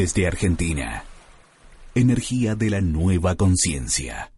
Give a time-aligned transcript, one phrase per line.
[0.00, 1.02] Desde Argentina,
[1.92, 4.30] energía de la nueva conciencia.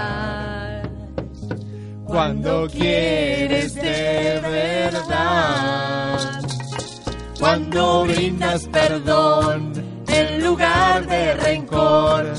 [2.06, 6.42] cuando quieres de verdad,
[7.40, 9.81] cuando brindas perdón
[10.52, 12.34] lugar de rencor,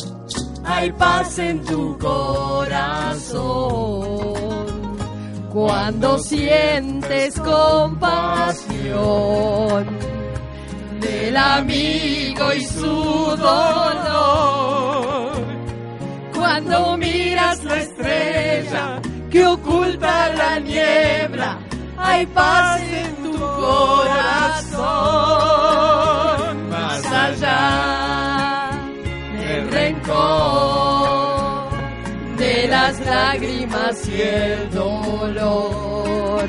[0.64, 3.32] hay paz en tu corazón.
[5.50, 8.42] Cuando sientes compasión
[11.00, 15.32] del amigo y su dolor.
[16.34, 19.00] Cuando miras la estrella
[19.30, 21.58] que oculta la niebla,
[21.96, 24.52] hay paz en tu corazón.
[32.38, 36.48] De las lágrimas y el dolor,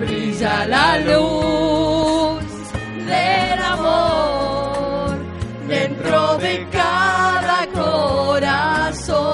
[0.00, 2.44] brilla la luz
[3.06, 5.16] del amor
[5.68, 9.24] dentro de cada corazón.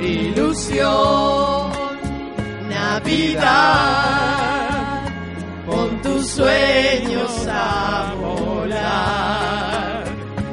[0.00, 1.70] Ilusión,
[2.68, 3.90] Navidad,
[5.66, 10.04] pon tus sueños a volar.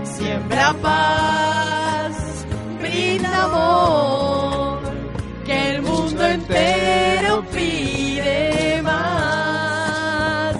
[0.03, 1.16] Siembra paz,
[6.49, 10.55] entero pide más.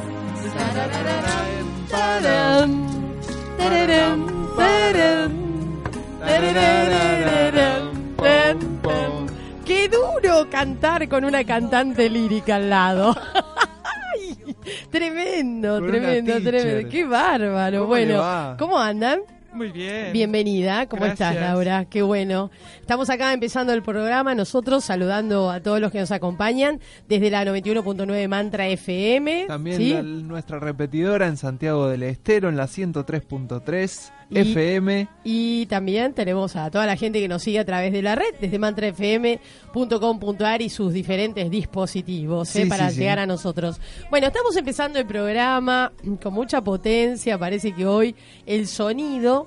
[9.66, 13.16] Qué duro cantar con una cantante lírica al lado.
[14.14, 14.56] Ay,
[14.90, 16.90] tremendo, tremendo, tremendo.
[16.90, 17.82] Qué bárbaro.
[17.82, 18.56] ¿Cómo le bueno?
[18.58, 19.22] ¿cómo andan?
[19.54, 20.14] Muy bien.
[20.14, 21.36] Bienvenida, ¿cómo estás.
[21.36, 21.86] Laura?
[21.86, 22.52] Qué bueno.
[22.88, 27.44] Estamos acá empezando el programa, nosotros saludando a todos los que nos acompañan desde la
[27.44, 29.44] 91.9 Mantra FM.
[29.50, 29.94] También ¿sí?
[29.94, 35.10] la- nuestra repetidora en Santiago del Estero en la 103.3 Y- FM.
[35.26, 38.34] Y también tenemos a toda la gente que nos sigue a través de la red,
[38.40, 42.68] desde mantrafm.com.ar y sus diferentes dispositivos ¿eh?
[42.68, 43.02] Para sí, sí.
[43.02, 43.82] llegar a nosotros.
[44.10, 45.92] Bueno, estamos empezando el programa
[46.24, 47.38] con mucha potencia.
[47.38, 49.46] Parece que hoy el sonido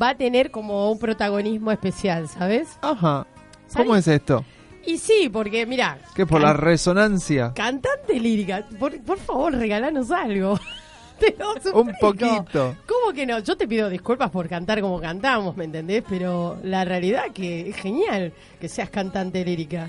[0.00, 2.68] va a tener como un protagonismo especial, ¿sabes?
[2.82, 3.26] Ajá.
[3.74, 4.08] ¿Cómo ¿Sabes?
[4.08, 4.44] es esto?
[4.84, 7.52] Y sí, porque mira, ¿Qué por la resonancia?
[7.54, 10.58] cantante lírica, por, por favor, regalanos algo.
[11.18, 12.74] Te lo Un poquito.
[12.84, 13.38] ¿Cómo que no?
[13.38, 16.02] Yo te pido disculpas por cantar como cantamos, ¿me entendés?
[16.08, 19.88] Pero la realidad que es genial que seas cantante lírica.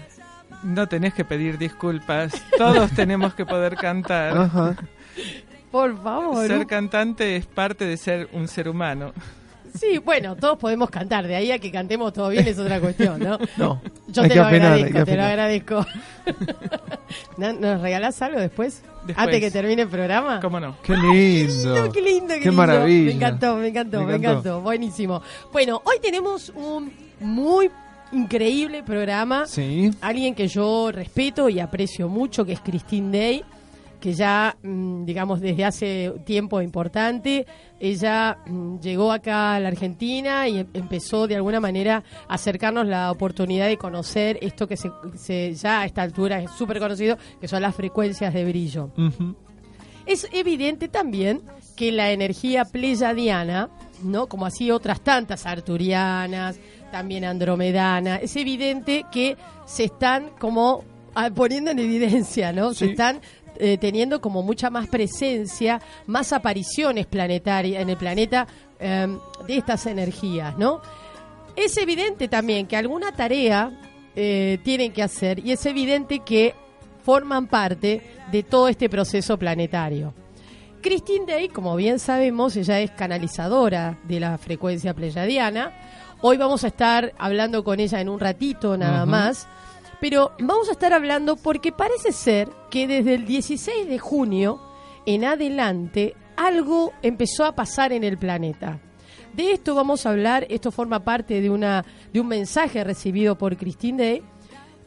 [0.62, 2.34] No tenés que pedir disculpas.
[2.56, 4.38] Todos tenemos que poder cantar.
[4.38, 4.76] Ajá.
[5.72, 6.46] Por favor.
[6.46, 9.12] Ser cantante es parte de ser un ser humano.
[9.74, 13.20] Sí, bueno, todos podemos cantar, de ahí a que cantemos todo bien es otra cuestión,
[13.20, 13.38] ¿no?
[13.58, 13.82] No.
[14.08, 15.86] Yo hay te que lo afinar, hay agradezco, que te lo agradezco.
[17.38, 18.84] ¿No- ¿Nos regalás algo después?
[19.06, 19.18] Después.
[19.18, 20.40] Antes que termine el programa.
[20.42, 20.78] ¿Cómo no?
[20.84, 21.92] Qué lindo.
[21.94, 22.54] Qué lindo, qué, Qué lindo.
[22.54, 23.06] maravilla.
[23.06, 24.40] Me encantó, me encantó, Me me encantó.
[24.40, 24.62] encantó.
[24.62, 25.22] Buenísimo.
[25.52, 27.70] Bueno, hoy tenemos un muy
[28.12, 29.46] increíble programa.
[29.48, 29.92] Sí.
[30.02, 33.44] Alguien que yo respeto y aprecio mucho, que es Christine Day,
[34.04, 37.46] que ya, mm, digamos, desde hace tiempo importante,
[37.80, 42.86] ella mm, llegó acá a la Argentina y em- empezó de alguna manera a acercarnos
[42.86, 47.18] la oportunidad de conocer esto que se, se- ya a esta altura es súper conocido,
[47.40, 48.92] que son las frecuencias de brillo.
[50.06, 51.42] Es evidente también
[51.78, 53.70] que la energía pleyadiana,
[54.04, 54.28] ¿no?
[54.28, 56.60] Como así otras tantas arturianas,
[56.92, 60.84] también andromedana, es evidente que se están como
[61.16, 62.74] ah, poniendo en evidencia, ¿no?
[62.74, 63.22] Se están
[63.58, 68.48] eh, teniendo como mucha más presencia, más apariciones planetarias en el planeta
[68.80, 69.08] eh,
[69.48, 70.82] de estas energías, ¿no?
[71.56, 73.72] Es evidente también que alguna tarea
[74.16, 76.56] eh, tienen que hacer y es evidente que
[77.04, 78.02] forman parte
[78.32, 80.14] de todo este proceso planetario.
[80.82, 85.72] Christine Day, como bien sabemos, ella es canalizadora de la frecuencia pleyadiana.
[86.22, 89.48] Hoy vamos a estar hablando con ella en un ratito nada más.
[90.04, 94.60] Pero vamos a estar hablando porque parece ser que desde el 16 de junio
[95.06, 98.82] en adelante algo empezó a pasar en el planeta.
[99.34, 103.56] De esto vamos a hablar, esto forma parte de, una, de un mensaje recibido por
[103.56, 104.22] Christine Day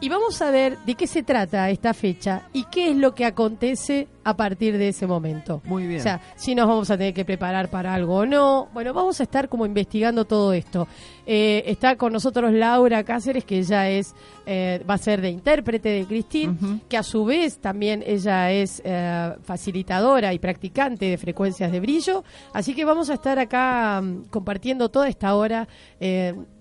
[0.02, 3.24] y vamos a ver de qué se trata esta fecha y qué es lo que
[3.24, 5.62] acontece a partir de ese momento.
[5.64, 6.00] Muy bien.
[6.00, 8.68] O sea, si nos vamos a tener que preparar para algo o no.
[8.74, 10.88] Bueno, vamos a estar como investigando todo esto.
[11.24, 14.14] Eh, está con nosotros Laura Cáceres, que ella es,
[14.46, 18.82] eh, va a ser de intérprete de Cristín, que a su vez también ella es
[18.84, 22.24] eh, facilitadora y practicante de frecuencias de brillo.
[22.52, 25.68] Así que vamos a estar acá mm, compartiendo toda esta hora,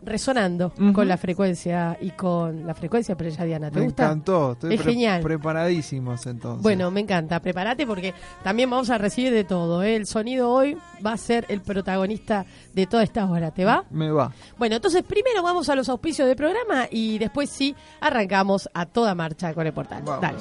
[0.03, 3.71] resonando con la frecuencia y con la frecuencia pleyadiana.
[3.71, 4.05] ¿Te Me gusta?
[4.05, 4.51] encantó.
[4.53, 5.21] Estoy Es pre- genial.
[5.21, 6.61] preparadísimos entonces.
[6.63, 7.39] Bueno, me encanta.
[7.55, 8.13] Prepárate porque
[8.43, 9.81] también vamos a recibir de todo.
[9.81, 9.95] ¿eh?
[9.95, 13.51] El sonido hoy va a ser el protagonista de toda esta hora.
[13.51, 13.85] ¿Te va?
[13.91, 14.33] Me va.
[14.57, 19.15] Bueno, entonces primero vamos a los auspicios del programa y después sí arrancamos a toda
[19.15, 20.03] marcha con el portal.
[20.05, 20.21] Vamos.
[20.21, 20.37] Dale.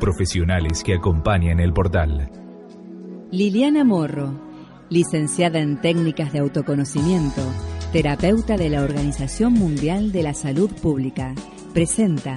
[0.00, 2.28] Profesionales que acompañan el portal.
[3.30, 4.34] Liliana Morro,
[4.88, 7.42] licenciada en técnicas de autoconocimiento,
[7.92, 11.34] terapeuta de la Organización Mundial de la Salud Pública,
[11.74, 12.36] presenta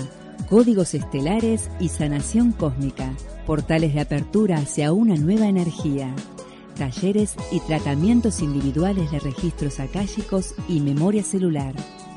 [0.49, 3.13] Códigos Estelares y Sanación Cósmica,
[3.45, 6.11] portales de apertura hacia una nueva energía,
[6.75, 11.75] talleres y tratamientos individuales de registros akáshicos y memoria celular.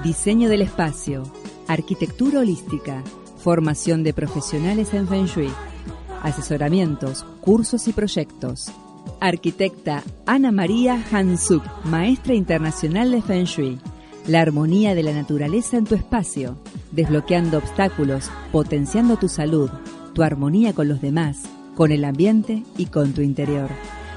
[0.03, 1.23] Diseño del espacio,
[1.67, 3.03] arquitectura holística,
[3.37, 5.49] formación de profesionales en Feng Shui,
[6.21, 8.71] asesoramientos, cursos y proyectos.
[9.19, 13.79] Arquitecta Ana María Hansuk, maestra internacional de Feng Shui.
[14.27, 16.57] La armonía de la naturaleza en tu espacio,
[16.91, 19.69] desbloqueando obstáculos, potenciando tu salud,
[20.13, 21.41] tu armonía con los demás,
[21.75, 23.69] con el ambiente y con tu interior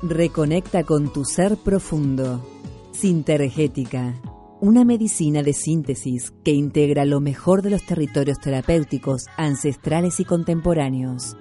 [0.02, 2.62] Reconecta con tu ser profundo.
[2.92, 4.14] Sintergética
[4.62, 11.37] una medicina de síntesis que integra lo mejor de los territorios terapéuticos ancestrales y contemporáneos,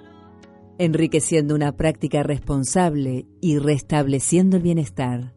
[0.76, 5.36] enriqueciendo una práctica responsable y restableciendo el bienestar.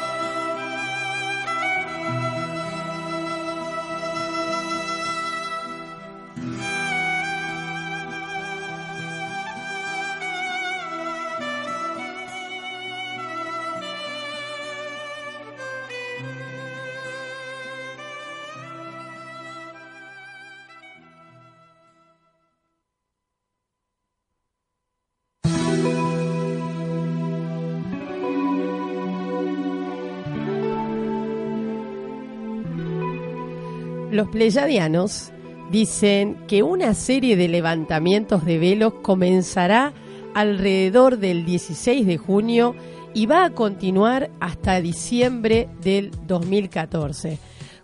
[34.21, 35.31] Los pleyadianos
[35.71, 39.93] dicen que una serie de levantamientos de velos comenzará
[40.35, 42.75] alrededor del 16 de junio
[43.15, 47.39] y va a continuar hasta diciembre del 2014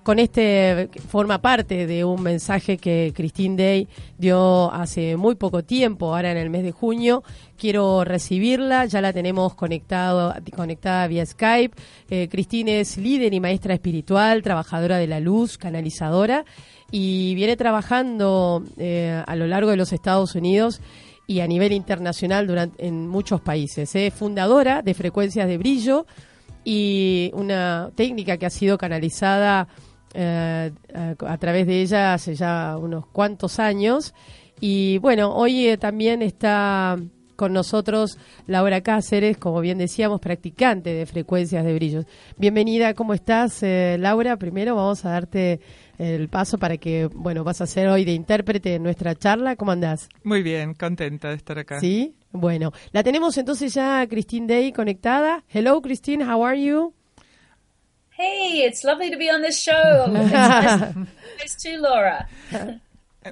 [0.07, 3.87] con este forma parte de un mensaje que Christine Day
[4.17, 7.23] dio hace muy poco tiempo, ahora en el mes de junio.
[7.57, 11.75] Quiero recibirla, ya la tenemos conectado, conectada vía Skype.
[12.09, 16.45] Eh, es líder y maestra espiritual, trabajadora de la luz, canalizadora
[16.89, 20.79] y viene trabajando eh, a lo largo de los Estados Unidos
[21.27, 23.93] y a nivel internacional durante, en muchos países.
[23.93, 26.05] Es fundadora de Frecuencias de Brillo
[26.63, 29.67] y una técnica que ha sido canalizada
[30.19, 34.15] eh, a, través de ella hace ya unos cuantos años.
[34.59, 36.97] Y bueno, hoy eh, también está
[37.35, 42.05] con nosotros Laura Cáceres, como bien decíamos, practicante de frecuencias de brillos.
[42.35, 44.37] Bienvenida, ¿cómo estás, eh, Laura?
[44.37, 45.59] Primero vamos a darte
[45.99, 49.55] el paso para que, bueno, vas a ser hoy de intérprete en nuestra charla.
[49.55, 50.09] ¿Cómo andás?
[50.23, 51.79] Muy bien, contenta de estar acá.
[51.79, 55.43] Sí, bueno, la tenemos entonces ya Christine Day conectada.
[55.47, 56.96] Hello, Christine, how are you?
[58.17, 60.07] Hey, it's lovely to be on this show.
[60.11, 60.95] Nice,
[61.39, 62.27] nice too, Laura.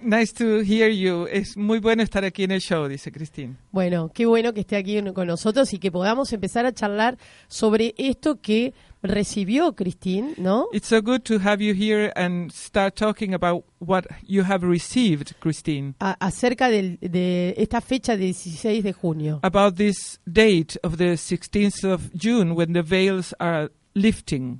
[0.02, 1.26] Nice to hear you.
[1.32, 3.56] Es muy bueno estar aquí en el show, dice Christine.
[3.72, 7.96] Bueno, qué bueno que esté aquí con nosotros y que podamos empezar a charlar sobre
[7.98, 10.68] esto que recibió Christine, ¿no?
[10.74, 15.34] It's so good to have you here and start talking about what you have received,
[15.40, 15.94] Christine.
[16.02, 19.40] A- acerca del- de esta fecha de 16 de junio.
[19.44, 24.60] About this date of the 16th of June when the veils are lifting.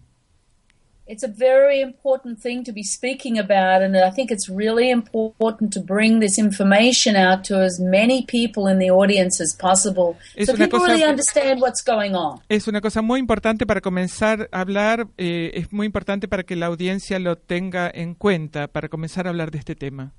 [1.08, 5.72] It's a very important thing to be speaking about, and I think it's really important
[5.74, 10.48] to bring this information out to as many people in the audience as possible Es
[10.48, 12.40] so people cosa- really understand what's going on.
[12.50, 16.56] Es una cosa muy importante para comenzar a hablar, eh, es muy importante para que
[16.56, 20.12] la audiencia lo tenga en cuenta, para comenzar a hablar de este tema.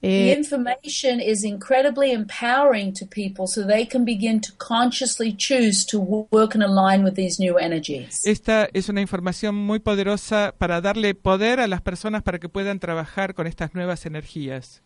[0.00, 5.84] The Eh, information is incredibly empowering to people so they can begin to consciously choose
[5.86, 5.98] to
[6.30, 8.24] work and align with these new energies.
[8.24, 12.78] Esta es una información muy poderosa para darle poder a las personas para que puedan
[12.80, 14.82] trabajar con estas nuevas energías.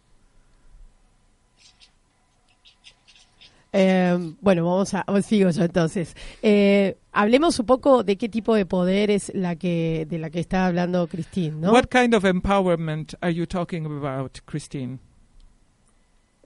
[3.77, 6.15] Eh, bueno, vamos a, sigo yo entonces.
[6.43, 10.39] Eh, hablemos un poco de qué tipo de poder es la que, de la que
[10.39, 11.73] está hablando Christine, ¿no?
[11.73, 15.01] What kind of empowerment are you talking about, Christine?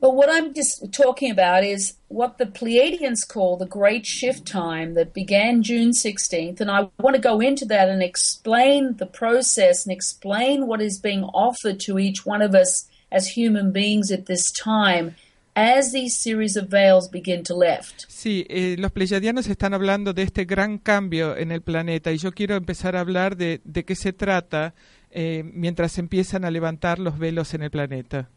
[0.01, 4.95] But what I'm just talking about is what the Pleiadians call the Great Shift Time
[4.95, 6.61] that began June 16th.
[6.61, 10.99] And I want to go into that and explain the process and explain what is
[10.99, 15.17] being offered to each one of us as human beings at this time
[15.59, 18.05] as these series of veils begin to lift.
[18.09, 22.33] Sí, eh, los pleyadianos están hablando de este gran cambio en el planeta y yo
[22.33, 24.75] quiero empezar a hablar de, de qué se trata
[25.11, 28.29] eh, mientras empiezan a levantar los velos en el planeta.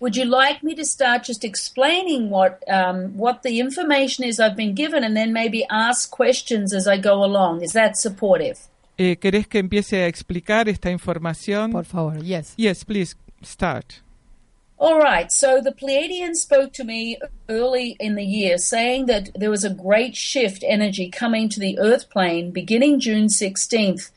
[0.00, 4.56] Would you like me to start just explaining what um, what the information is I've
[4.56, 7.62] been given, and then maybe ask questions as I go along?
[7.62, 8.58] Is that supportive?
[8.98, 11.70] Eh, ¿Querés que empiece a explicar esta información?
[11.70, 12.54] Por favor, yes.
[12.56, 14.03] Yes, please, start.
[14.84, 15.32] All right.
[15.32, 19.70] So the Pleiadians spoke to me early in the year, saying that there was a
[19.70, 24.10] great shift energy coming to the Earth plane beginning June 16th,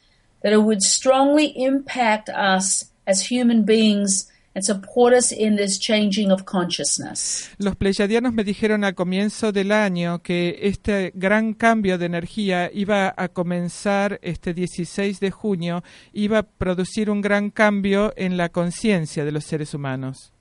[0.43, 6.33] that it would strongly impact us as human beings and support us in this changing
[6.33, 7.49] of consciousness.
[7.59, 13.13] Los pleyadianos me dijeron al comienzo del año que este gran cambio de energía iba
[13.15, 15.81] a comenzar este 16 de junio,
[16.11, 20.33] iba a producir un gran cambio en la conciencia de los seres humanos.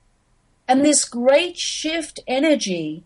[0.67, 3.03] And this great shift energy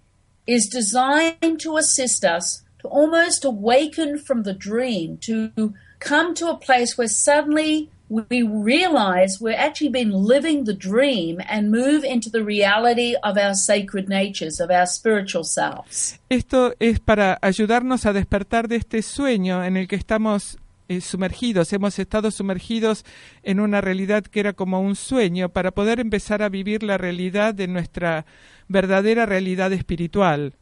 [0.47, 6.58] is designed to assist us to almost awaken from the dream, to come to a
[6.58, 12.43] place where suddenly we realize we're actually been living the dream and move into the
[12.43, 16.19] reality of our sacred natures, of our spiritual selves.
[16.30, 21.72] Esto es para ayudarnos a despertar de este sueño en el que estamos eh, sumergidos,
[21.74, 23.06] hemos estado sumergidos
[23.44, 27.54] en una realidad que era como un sueño para poder empezar a vivir la realidad
[27.54, 28.26] de nuestra
[28.67, 30.54] verdadera realidad espiritual.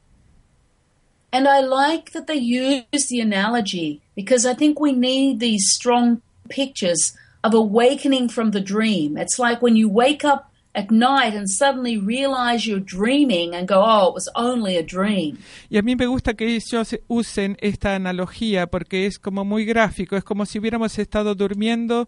[1.32, 6.22] And I like that they use the analogy because I think we need these strong
[6.50, 9.18] pictures of awakening from the dream.
[9.18, 10.49] It's like when you wake up
[10.80, 15.38] at night and suddenly realize you're dreaming and go, oh, it was only a dream.
[15.70, 20.16] Y a mí me gusta que ellos usen esta analogía porque es como muy gráfico,
[20.16, 22.08] es como si hubiéramos estado durmiendo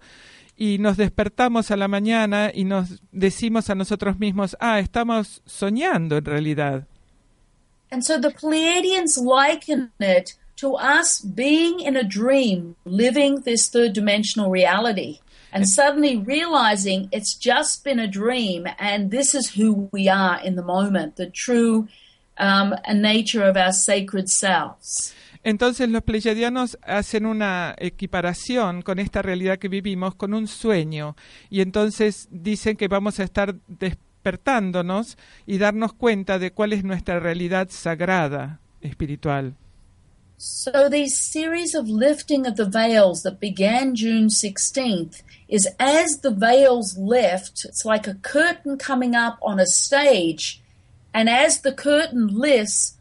[0.58, 6.18] y nos despertamos a la mañana y nos decimos a nosotros mismos, ah, estamos soñando
[6.18, 6.88] en realidad.
[7.92, 13.94] And so the Pleiadians liken it to us being in a dream, living this third
[13.94, 15.20] dimensional reality,
[15.52, 20.56] and suddenly realizing it's just been a dream and this is who we are in
[20.56, 21.88] the moment, the true
[22.38, 25.14] um, nature of our sacred selves.
[25.44, 31.16] Entonces los pleyadianos hacen una equiparación con esta realidad que vivimos con un sueño
[31.50, 37.20] y entonces dicen que vamos a estar despertándonos y darnos cuenta de cuál es nuestra
[37.20, 39.56] realidad sagrada espiritual.
[40.44, 46.32] So these series of lifting of the veils that began June 16th is as the
[46.32, 50.60] veils lift, it's like a curtain coming up on a stage,
[51.14, 52.98] and as the curtain lifts,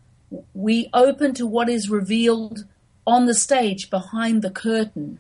[0.53, 2.66] we open to what is revealed
[3.07, 5.18] on the stage behind the curtain.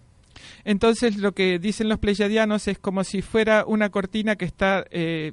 [0.66, 5.32] Entonces lo que dicen los pleyadianos es como si fuera una cortina que está eh,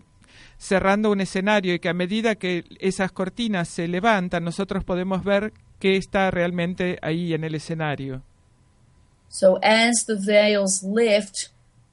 [0.58, 5.52] cerrando un escenario y que a medida que esas cortinas se levantan nosotros podemos ver
[5.80, 8.22] qué está realmente ahí en el escenario.
[9.30, 11.50] So as the veils lift,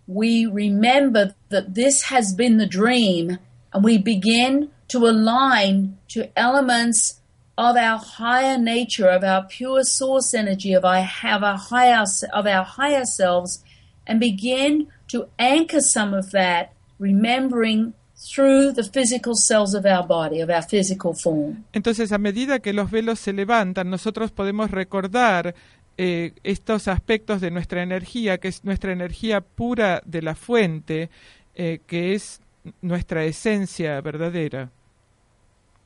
[0.06, 3.38] we remember that this has been the dream
[3.72, 7.20] and we begin to align to elements
[7.56, 12.64] of our higher nature, of our pure source energy, of of our higher of our
[12.64, 13.64] higher selves,
[14.06, 17.94] and begin to anchor some of that, remembering
[18.34, 21.64] through the physical cells of our body, of our physical form.
[21.72, 25.54] Entonces, a medida que los velos se levantan, nosotros podemos recordar
[25.96, 31.10] eh, estos aspectos de nuestra energía, que es nuestra energía pura de la fuente,
[31.54, 32.40] eh, que es
[32.80, 34.70] nuestra esencia verdadera.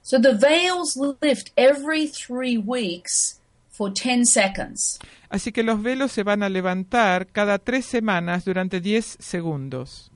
[0.00, 4.98] So the veils lift every three weeks for 10 seconds.
[5.28, 10.10] Así que los velos se van a levantar cada tres semanas durante 10 segundos.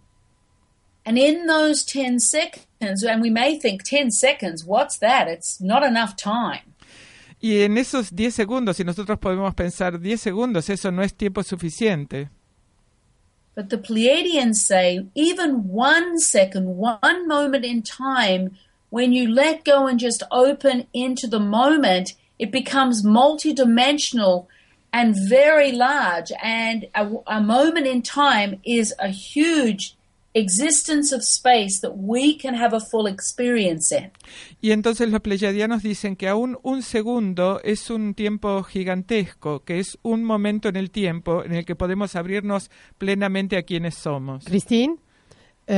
[1.04, 5.28] And in those 10 seconds, and we may think 10 seconds, what's that?
[5.28, 6.74] It's not enough time.
[7.40, 11.42] Y en esos 10 segundos, si nosotros podemos pensar 10 segundos, eso no es tiempo
[11.42, 12.30] suficiente.
[13.54, 18.56] But the Pleiadians say even one second, one moment in time
[18.90, 24.46] when you let go and just open into the moment, it becomes multidimensional
[24.92, 26.30] and very large.
[26.42, 29.96] And a, a moment in time is a huge
[30.34, 34.10] existence of space that we can have a full experience in.
[34.60, 39.98] Y entonces los pleyadianos dicen que aún un segundo es un tiempo gigantesco, que es
[40.02, 44.44] un momento en el tiempo en el que podemos abrirnos plenamente a quienes somos.
[44.44, 45.00] Cristín,
[45.68, 45.72] uh,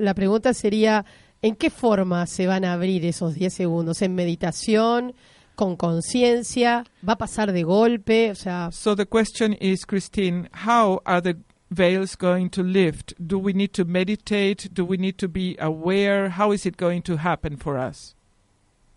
[0.00, 1.04] la pregunta sería,
[1.44, 4.00] ¿En qué forma se van a abrir esos 10 segundos?
[4.00, 5.14] ¿En meditación?
[5.54, 6.84] ¿Con conciencia?
[7.06, 8.30] ¿Va a pasar de golpe?
[8.30, 8.70] O sea...
[8.72, 11.36] So the question is, Christine, how are the
[11.74, 13.14] veils going to lift?
[13.18, 14.72] Do we need to meditate?
[14.72, 16.30] Do we need to be aware?
[16.30, 18.14] How is it going to happen for us?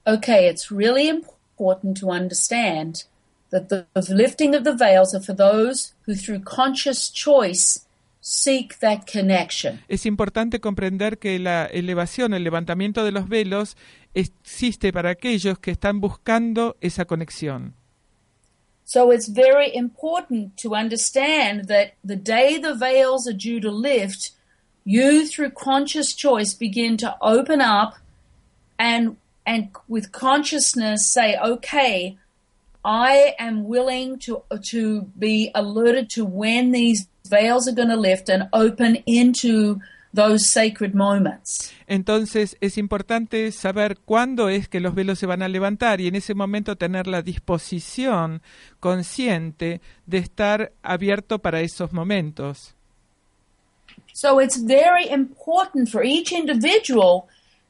[0.06, 3.04] Okay, it's really important to understand
[3.50, 7.86] that the, the lifting of the veils are for those who, through conscious choice,
[8.22, 9.82] seek that connection.
[9.88, 13.78] Es importante comprender que la elevación, el levantamiento de los velos
[14.13, 17.74] existe para aquellos que están buscando esa conexión.
[18.88, 24.32] So it's very important to understand that the day the veils are due to lift,
[24.86, 27.95] you through conscious choice begin to open up
[28.80, 32.17] and and with consciousness say, okay,
[32.86, 38.30] I am willing to to be alerted to when these veils are going to lift
[38.30, 39.82] and open into
[40.17, 41.71] those sacred moments.
[41.86, 46.15] Entonces es importante saber cuándo es que los velos se van a levantar y en
[46.15, 48.41] ese momento tener la disposición
[48.80, 52.73] consciente de estar abierto para esos momentos.
[54.13, 57.27] So it's very important for each individual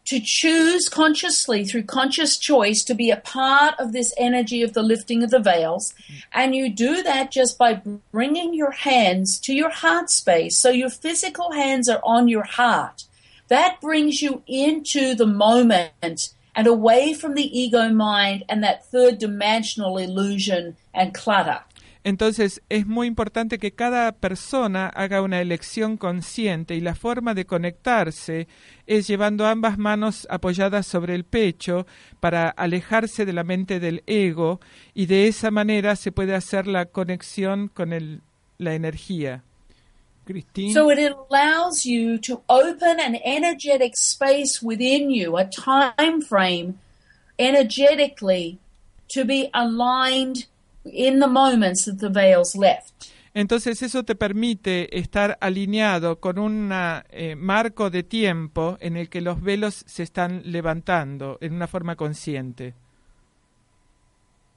[0.07, 4.81] to choose consciously through conscious choice to be a part of this energy of the
[4.81, 5.93] lifting of the veils.
[6.31, 10.57] And you do that just by bringing your hands to your heart space.
[10.57, 13.03] So your physical hands are on your heart.
[13.49, 19.19] That brings you into the moment and away from the ego mind and that third
[19.19, 21.59] dimensional illusion and clutter.
[22.07, 27.45] Entonces es muy importante que cada persona haga una elección consciente y la forma de
[27.45, 28.47] conectarse
[28.85, 31.85] es llevando ambas manos apoyadas sobre el pecho
[32.21, 34.61] para alejarse de la mente del ego
[34.93, 38.21] y de esa manera se puede hacer la conexión con el,
[38.57, 39.43] la energía.
[40.23, 40.73] Christine.
[40.73, 46.79] So it allows you to open an energetic space within you, a time frame
[47.37, 48.59] energetically
[49.09, 50.45] to be aligned
[50.93, 52.93] in the moments that the veils left.
[53.33, 59.21] Entonces eso te permite estar alineado con un eh, marco de tiempo en el que
[59.21, 62.73] los velos se están levantando en una forma consciente.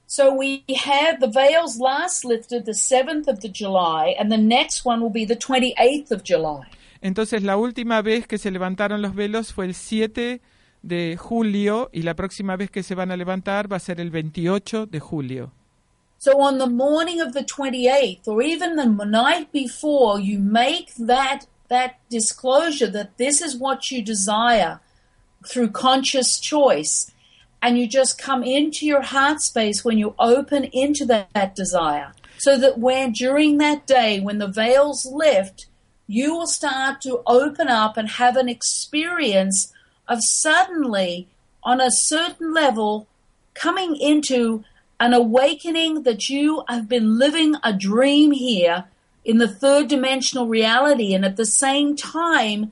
[0.07, 4.81] So we have the veils last lifted the 7th of the July and the next
[4.83, 6.67] one will be the 28th of July.
[7.01, 10.41] Entonces la última vez que se levantaron los velos fue el 7
[10.81, 14.09] de julio y la próxima vez que se van a levantar va a ser el
[14.09, 15.53] 28 de julio.
[16.21, 21.47] So on the morning of the 28th or even the night before, you make that,
[21.67, 24.79] that disclosure that this is what you desire
[25.47, 27.11] through conscious choice.
[27.59, 32.13] And you just come into your heart space when you open into that, that desire.
[32.37, 35.65] So that when during that day, when the veils lift,
[36.05, 39.73] you will start to open up and have an experience
[40.07, 41.29] of suddenly,
[41.63, 43.07] on a certain level,
[43.55, 44.63] coming into
[45.01, 48.85] an awakening that you have been living a dream here
[49.25, 52.71] in the third dimensional reality, and at the same time,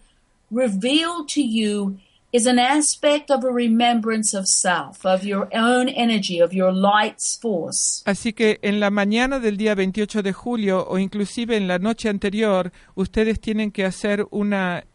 [0.51, 1.97] revealed to you
[2.31, 7.35] is an aspect of a remembrance of self, of your own energy, of your light's
[7.35, 8.03] force.
[8.05, 12.09] Así que en la mañana del día 28 de julio o inclusive en la noche
[12.09, 14.85] anterior, ustedes tienen que hacer una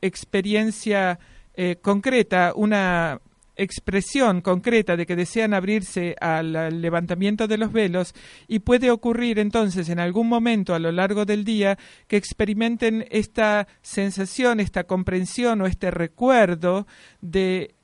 [0.00, 1.20] experiencia
[1.54, 3.20] eh, concreta, una
[3.56, 8.14] expresión concreta de que desean abrirse al, levantamiento de los velos
[8.48, 13.68] y puede ocurrir entonces en algún momento a lo largo del día que experimenten esta
[13.82, 16.86] sensación, esta comprensión o este recuerdo
[17.20, 17.74] de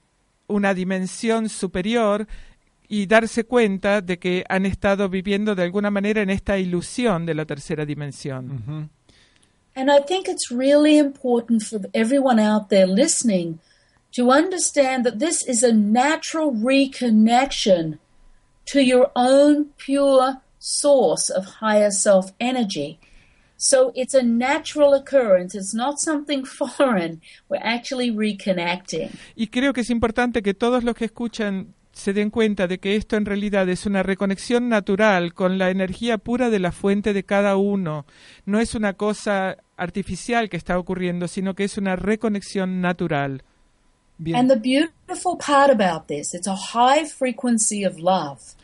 [0.47, 2.27] una dimensión superior
[2.89, 7.35] y darse cuenta de que han estado viviendo de alguna manera en esta ilusión de
[7.35, 8.47] la tercera dimensión.
[8.47, 8.89] Mm -hmm.
[9.75, 13.61] And I think it's really important for everyone out there listening
[14.13, 17.99] to understand that this is a natural reconnection
[18.67, 22.99] to your own pure source of higher self energy.
[23.57, 25.55] So it's a natural occurrence.
[25.55, 27.21] It's not something foreign.
[27.49, 29.11] We're actually reconnecting.
[29.35, 32.95] Y creo que es importante que todos los que escuchan se den cuenta de que
[32.95, 37.25] esto en realidad es una reconexión natural con la energía pura de la fuente de
[37.25, 38.07] cada uno.
[38.45, 43.43] No es una cosa artificial que está ocurriendo, sino que es una reconexión natural.
[44.19, 44.37] Bien.
[44.37, 48.55] And the beautiful part about this, it's a high frequency of love.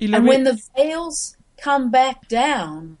[0.00, 2.98] And when the veils come back down,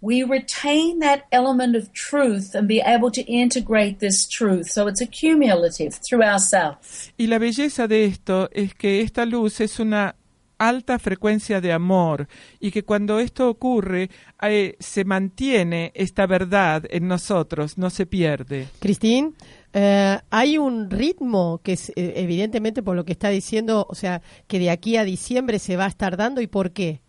[0.00, 4.70] we retain that element of truth and be able to integrate this truth.
[4.70, 7.12] So it's accumulative through ourselves.
[7.16, 10.16] Y la belleza de esto es que esta luz es una
[10.58, 12.28] alta frecuencia de amor
[12.60, 14.10] y que cuando esto ocurre
[14.42, 18.68] eh, se mantiene esta verdad en nosotros, no se pierde.
[18.78, 19.34] Cristín,
[19.72, 24.22] eh, hay un ritmo que es, eh, evidentemente por lo que está diciendo, o sea,
[24.46, 27.00] que de aquí a diciembre se va a estar dando y por qué.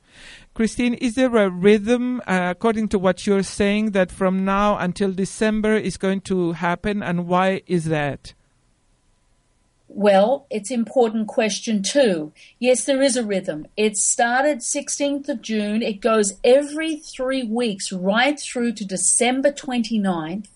[0.53, 5.11] Christine, is there a rhythm, uh, according to what you're saying, that from now until
[5.11, 8.33] December is going to happen, and why is that?
[9.87, 12.31] Well, it's important question too.
[12.57, 13.67] Yes, there is a rhythm.
[13.77, 15.83] It started 16th of June.
[15.83, 20.47] It goes every three weeks right through to December 29th.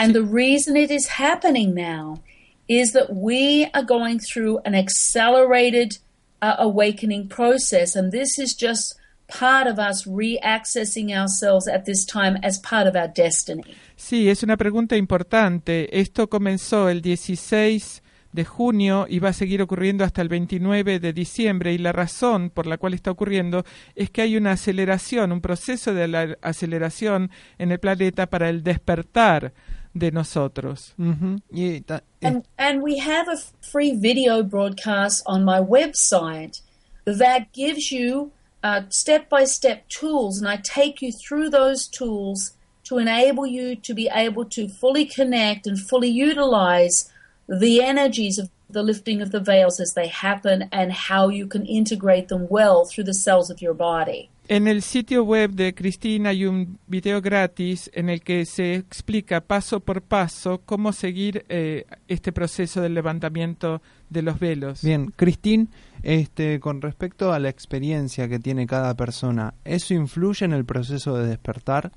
[0.00, 2.22] And the reason it is happening now
[2.68, 5.98] is that we are going through an accelerated
[6.40, 7.94] uh, awakening process.
[7.94, 8.96] And this is just
[9.28, 13.76] part of us reaccessing ourselves at this time as part of our destiny.
[13.94, 16.00] Sí, es una pregunta importante.
[16.00, 21.12] Esto comenzó el 16 de junio y va a seguir ocurriendo hasta el 29 de
[21.12, 25.42] diciembre y la razón por la cual está ocurriendo es que hay una aceleración, un
[25.42, 29.52] proceso de la aceleración en el planeta para el despertar
[29.94, 30.92] de nosotros.
[30.96, 31.40] Mm -hmm.
[31.50, 36.60] yeah, and, and we have a free video broadcast on my website
[37.04, 38.30] that gives you
[38.62, 43.76] uh, step by step tools, and I take you through those tools to enable you
[43.76, 47.08] to be able to fully connect and fully utilize
[47.48, 51.66] the energies of the lifting of the veils as they happen and how you can
[51.66, 54.30] integrate them well through the cells of your body.
[54.50, 59.40] En el sitio web de Cristina hay un video gratis en el que se explica
[59.42, 64.82] paso por paso cómo seguir eh, este proceso del levantamiento de los velos.
[64.82, 65.68] Bien, Cristina,
[66.02, 71.16] este, con respecto a la experiencia que tiene cada persona, ¿eso influye en el proceso
[71.16, 71.92] de despertar?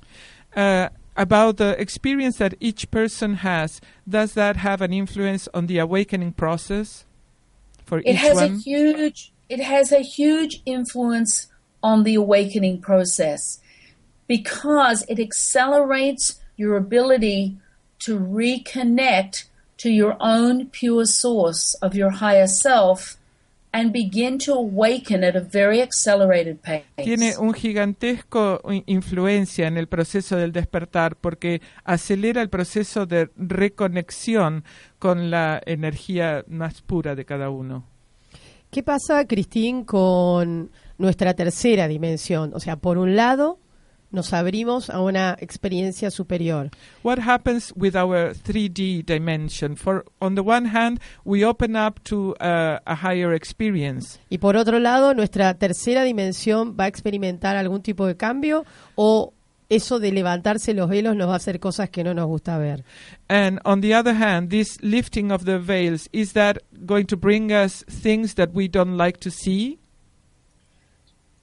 [0.56, 5.80] Uh, about the experience that each person has, does that have an influence on the
[5.80, 7.04] awakening process
[7.84, 8.44] for it each has one?
[8.44, 11.48] A huge, it has a huge influence
[11.84, 13.60] on the awakening process
[14.26, 17.56] because it accelerates your ability
[17.98, 19.44] to reconnect
[19.76, 23.18] to your own pure source of your higher self
[23.72, 26.84] and begin to awaken at a very accelerated pace.
[26.96, 34.64] Tiene un gigantesco influencia en el proceso del despertar porque acelera el proceso de reconexión
[34.98, 37.84] con la energía más pura de cada uno.
[38.70, 40.70] ¿Qué pasa, Cristín, con
[41.04, 42.52] nuestra tercera dimensión?
[42.54, 43.58] O sea, por un lado,
[44.10, 46.70] nos abrimos a una experiencia superior.
[47.02, 49.76] What happens with our 3D dimension?
[49.76, 54.18] For on the one hand, we open up to a, a higher experience.
[54.30, 58.64] Y por otro lado, nuestra tercera dimensión va a experimentar algún tipo de cambio
[58.94, 59.34] o
[59.68, 62.84] eso de levantarse los velos nos va a hacer cosas que no nos gusta ver.
[63.28, 67.50] And on the other hand, this lifting of the veils is that going to bring
[67.50, 69.78] us things that we don't like to see?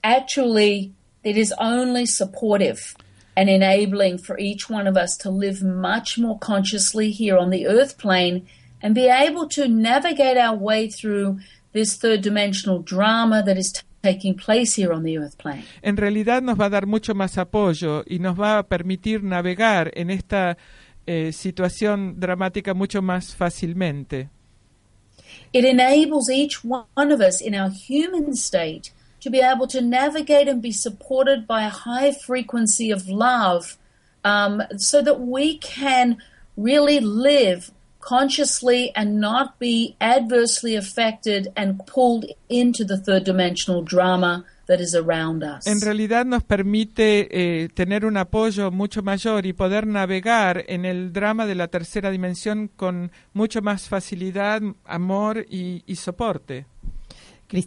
[0.02, 2.96] Actually, it is only supportive
[3.36, 7.66] and enabling for each one of us to live much more consciously here on the
[7.66, 8.46] earth plane
[8.82, 11.38] and be able to navigate our way through
[11.72, 15.62] this third dimensional drama that is taking place here on the earth plane.
[15.82, 19.92] En realidad nos va a dar mucho más apoyo y nos va a permitir navegar
[19.94, 20.58] en esta
[21.06, 24.28] eh, situación dramática mucho más fácilmente.
[25.52, 30.48] It enables each one of us in our human state to be able to navigate
[30.48, 33.78] and be supported by a high frequency of love
[34.24, 36.18] um, so that we can
[36.56, 44.44] really live consciously and not be adversely affected and pulled into the third dimensional drama
[44.66, 45.66] that is around us.
[45.66, 51.12] En realidad nos permite eh, tener un apoyo mucho mayor y poder navegar en el
[51.12, 56.66] drama de la tercera dimensión con mucho más facilidad, amor y, y soporte.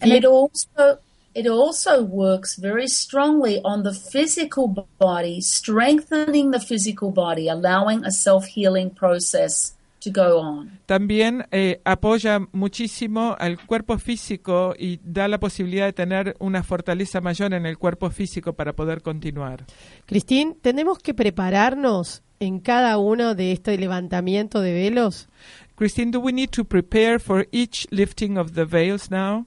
[0.01, 0.99] And it also
[1.35, 8.11] it also works very strongly on the physical body, strengthening the physical body, allowing a
[8.11, 10.79] self-healing process to go on.
[10.85, 17.19] También eh, apoya muchísimo al cuerpo físico y da la posibilidad de tener una fortaleza
[17.19, 19.65] mayor en el cuerpo físico para poder continuar.
[20.05, 25.27] Cristín, ¿tenemos que prepararnos en cada uno de este levantamiento de velos?
[25.75, 29.45] Christine, do we need to prepare for each lifting of the veils now?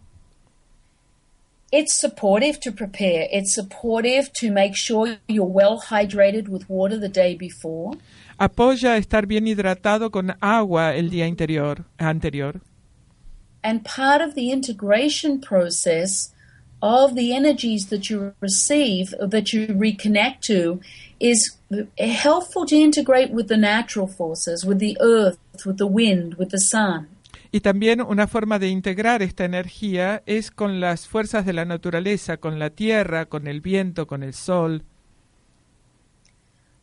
[1.70, 3.28] It's supportive to prepare.
[3.30, 7.92] It's supportive to make sure you're well hydrated with water the day before.
[8.40, 12.60] Apoya estar bien hidratado con agua el día interior, anterior.
[13.62, 16.32] And part of the integration process
[16.80, 20.80] of the energies that you receive, that you reconnect to,
[21.20, 21.56] is
[21.98, 26.60] helpful to integrate with the natural forces, with the earth, with the wind, with the
[26.60, 27.08] sun.
[27.50, 32.36] Y también una forma de integrar esta energía es con las fuerzas de la naturaleza,
[32.36, 34.84] con la tierra, con el viento, con el sol.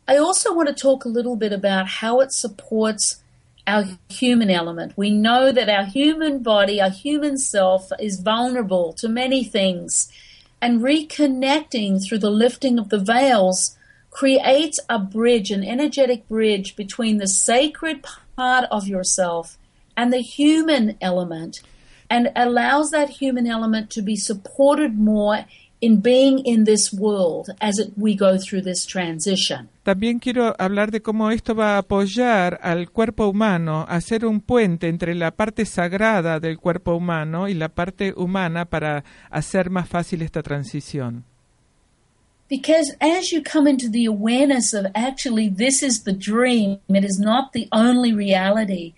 [0.08, 3.22] I also want to talk a little bit about how it supports
[3.66, 4.92] our human element.
[4.96, 10.08] We know that our human body, our human self, is vulnerable to many things,
[10.60, 13.76] and reconnecting through the lifting of the veils
[14.10, 18.04] creates a bridge, an energetic bridge between the sacred
[18.36, 19.58] part of yourself
[19.96, 21.62] and the human element,
[22.08, 25.44] and allows that human element to be supported more
[25.80, 29.68] in being in this world as it, we go through this transition.
[29.82, 34.40] También quiero hablar de cómo esto va a apoyar al cuerpo humano, a hacer un
[34.40, 39.88] puente entre la parte sagrada del cuerpo humano y la parte humana para hacer más
[39.88, 41.24] fácil esta transición.
[42.48, 47.18] Because as you come into the awareness of actually this is the dream, it is
[47.18, 48.94] not the only reality,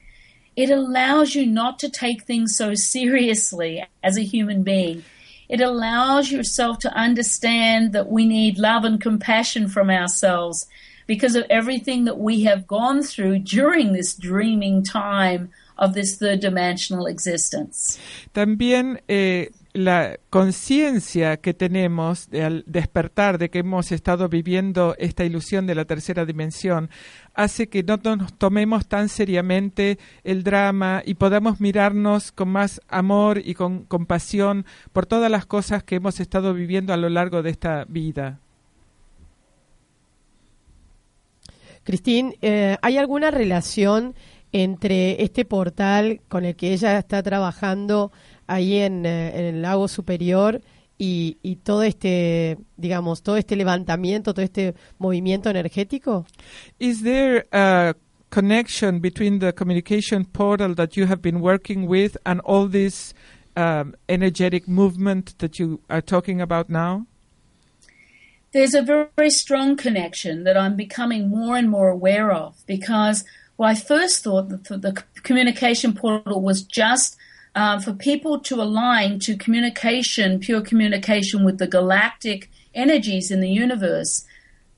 [0.58, 5.04] it allows you not to take things so seriously as a human being.
[5.48, 10.66] It allows yourself to understand that we need love and compassion from ourselves
[11.06, 16.40] because of everything that we have gone through during this dreaming time of this third
[16.40, 17.96] dimensional existence.
[18.32, 25.24] También eh, la conciencia que tenemos de al despertar de que hemos estado viviendo esta
[25.24, 26.90] ilusión de la tercera dimensión
[27.38, 33.40] hace que no nos tomemos tan seriamente el drama y podamos mirarnos con más amor
[33.44, 37.50] y con compasión por todas las cosas que hemos estado viviendo a lo largo de
[37.50, 38.40] esta vida.
[41.84, 44.16] Cristín, eh, ¿hay alguna relación
[44.50, 48.10] entre este portal con el que ella está trabajando
[48.48, 50.60] ahí en, eh, en el lago superior
[50.98, 56.26] y, y todo este, digamos, todo este levantamiento, todo este movimiento energético?
[56.78, 57.94] Is there a
[58.30, 63.14] connection between the communication portal that you have been working with and all this
[63.56, 67.06] um, energetic movement that you are talking about now?
[68.52, 73.24] There's a very, very strong connection that I'm becoming more and more aware of because
[73.58, 77.16] well, I first thought that the, the communication portal was just
[77.54, 83.50] uh, for people to align to communication, pure communication with the galactic energies in the
[83.50, 84.24] universe.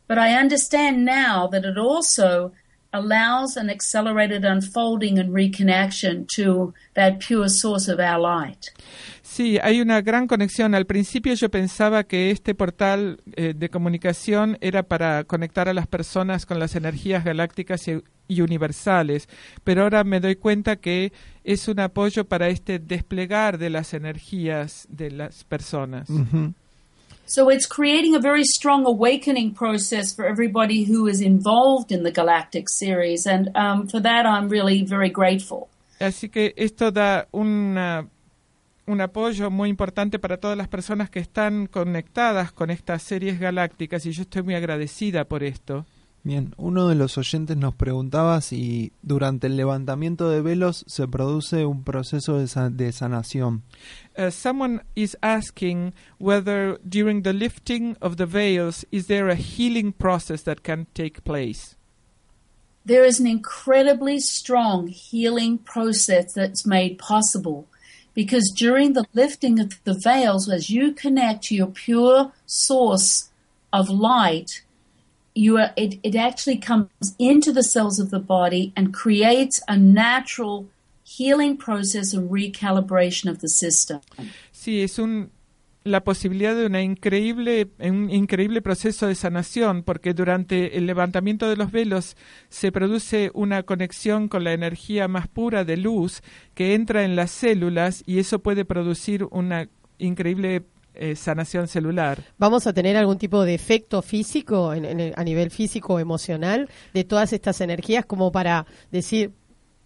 [0.06, 2.52] But I understand now that it also
[2.92, 8.70] allows an accelerated unfolding and reconnection to that pure source of our light.
[9.40, 10.74] Sí, hay una gran conexión.
[10.74, 15.86] Al principio yo pensaba que este portal eh, de comunicación era para conectar a las
[15.86, 19.30] personas con las energías galácticas y, y universales,
[19.64, 24.86] pero ahora me doy cuenta que es un apoyo para este desplegar de las energías
[24.90, 26.10] de las personas.
[26.10, 26.52] Ujú.
[27.24, 32.12] So it's creating a very strong awakening process for everybody who is involved in the
[32.12, 35.68] Galactic series, and um, for that I'm really very grateful.
[35.98, 38.06] Así que esto da una-
[38.90, 44.04] un apoyo muy importante para todas las personas que están conectadas con estas series galácticas
[44.06, 45.86] y yo estoy muy agradecida por esto.
[46.22, 51.64] Bien, uno de los oyentes nos preguntaba si durante el levantamiento de velos se produce
[51.64, 53.62] un proceso de, sa- de sanación.
[54.18, 59.92] Uh, someone is asking whether during the lifting of the veils is there a healing
[59.92, 61.76] process that can take place.
[62.84, 67.66] There is an incredibly strong healing process that's made possible
[68.14, 73.30] because during the lifting of the veils, as you connect to your pure source
[73.72, 74.62] of light,
[75.34, 79.76] you are, it, it actually comes into the cells of the body and creates a
[79.76, 80.66] natural
[81.04, 84.00] healing process and recalibration of the system.
[84.52, 85.30] Sí, es un
[85.82, 91.56] la posibilidad de una increíble, un increíble proceso de sanación, porque durante el levantamiento de
[91.56, 92.16] los velos
[92.48, 96.22] se produce una conexión con la energía más pura de luz
[96.54, 99.68] que entra en las células y eso puede producir una
[99.98, 100.64] increíble
[100.94, 102.24] eh, sanación celular.
[102.36, 106.68] ¿Vamos a tener algún tipo de efecto físico en, en a nivel físico o emocional
[106.92, 109.32] de todas estas energías como para decir,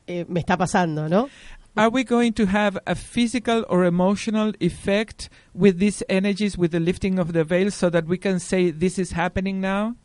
[0.06, 1.28] eh, me está pasando, ¿no?
[1.76, 6.78] Are we going to have a physical or emotional effect with these energies, with the
[6.78, 9.96] lifting of the veil, so that we can say this is happening now?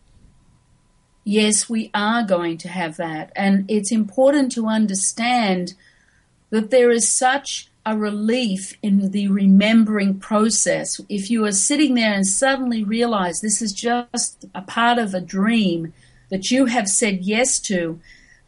[1.24, 3.32] Yes, we are going to have that.
[3.36, 5.76] And it's important to understand
[6.50, 11.00] that there is such a relief in the remembering process.
[11.08, 15.22] If you are sitting there and suddenly realize this is just a part of a
[15.22, 15.94] dream
[16.30, 18.00] that you have said yes to,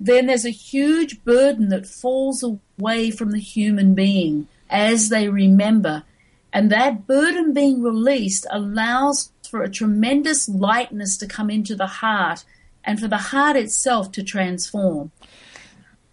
[0.03, 6.03] then there's a huge burden that falls away from the human being as they remember.
[6.51, 12.43] And that burden being released allows for a tremendous lightness to come into the heart
[12.83, 15.11] and for the heart itself to transform.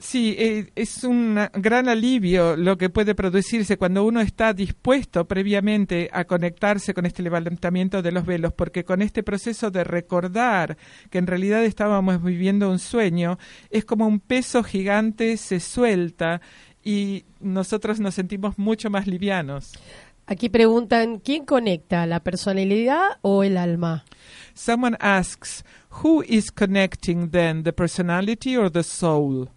[0.01, 6.09] Sí, eh, es un gran alivio lo que puede producirse cuando uno está dispuesto previamente
[6.13, 10.77] a conectarse con este levantamiento de los velos, porque con este proceso de recordar
[11.11, 13.39] que en realidad estábamos viviendo un sueño,
[13.71, 16.41] es como un peso gigante se suelta
[16.85, 19.73] y nosotros nos sentimos mucho más livianos.
[20.27, 24.05] Aquí preguntan, ¿quién conecta, la personalidad o el alma?
[24.55, 25.65] Someone asks,
[26.05, 29.49] who is connecting then, the personality or the soul?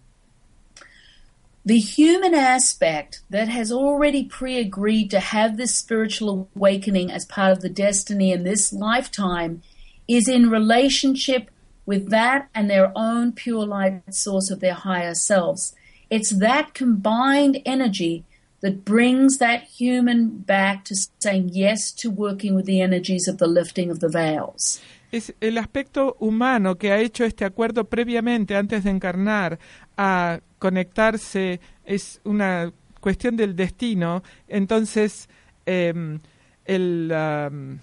[1.64, 7.52] The human aspect that has already pre agreed to have this spiritual awakening as part
[7.52, 9.62] of the destiny in this lifetime
[10.08, 11.50] is in relationship
[11.86, 15.72] with that and their own pure light source of their higher selves.
[16.10, 18.24] It's that combined energy
[18.60, 23.46] that brings that human back to saying yes to working with the energies of the
[23.46, 24.80] lifting of the veils.
[25.12, 29.58] Es el aspecto humano que ha hecho este acuerdo previamente antes de encarnar
[29.96, 35.28] a conectarse es una cuestión del destino entonces
[35.66, 36.18] em,
[36.64, 37.78] el, am,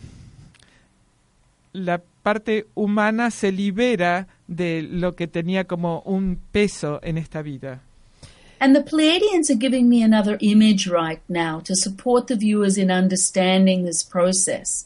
[1.74, 7.84] la parte humana se libera de lo que tenía como un peso en esta vida
[8.62, 12.92] And the Pleiadians are giving me another image right now to support the viewers in
[12.92, 14.86] understanding this process.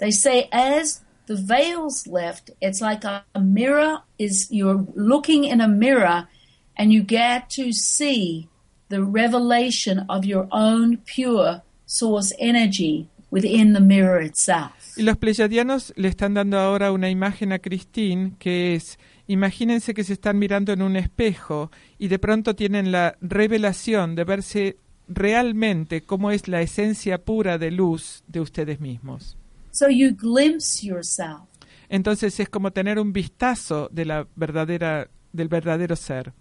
[0.00, 5.60] They say as the veils left, it's like a, a mirror is you're looking in
[5.60, 6.28] a mirror
[6.76, 8.48] and you get to see
[8.88, 14.72] the revelation of your own pure source energy within the mirror itself.
[14.96, 20.04] Y los pleyadianos le están dando ahora una imagen a Christine que es, imagínense que
[20.04, 24.76] se están mirando en un espejo y de pronto tienen la revelación de verse
[25.08, 29.36] realmente cómo es la esencia pura de luz de ustedes mismos.
[29.74, 31.48] So you glimpse yourself.
[31.88, 36.32] Entonces es como tener un vistazo de la verdadera del verdadero ser.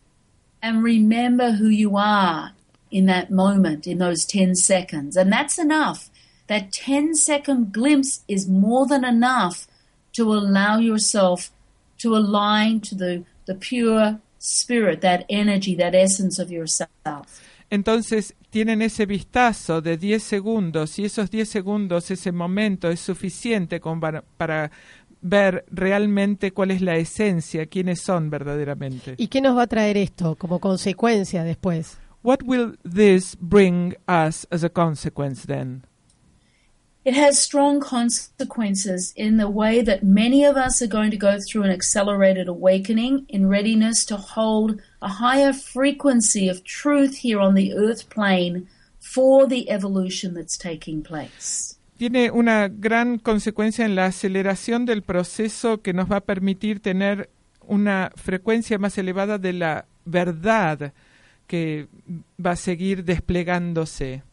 [0.64, 2.54] and remember who you are
[2.90, 5.18] in that moment, in those 10 seconds.
[5.18, 6.10] And that's enough.
[6.48, 9.68] That 10 second glimpse is more than enough
[10.14, 11.52] to allow yourself
[11.98, 17.42] to align to the, the pure spirit, that energy, that essence of yourself.
[17.74, 23.82] Entonces tienen ese vistazo de 10 segundos y esos 10 segundos, ese momento es suficiente
[24.38, 24.70] para
[25.22, 29.16] ver realmente cuál es la esencia, quiénes son verdaderamente.
[29.18, 31.98] ¿Y qué nos va a traer esto como consecuencia después?
[32.22, 35.82] What will this bring us as a consequence then?
[37.06, 41.38] It has strong consequences in the way that many of us are going to go
[41.38, 47.56] through an accelerated awakening in readiness to hold a higher frequency of truth here on
[47.56, 48.70] the earth plane
[49.02, 51.76] for the evolution that's taking place.
[51.98, 57.30] Tiene una gran consecuencia en la aceleración del proceso que nos va a permitir tener
[57.68, 60.94] una frecuencia más elevada de la verdad
[61.48, 61.88] que
[62.44, 64.24] va a seguir desplegándose.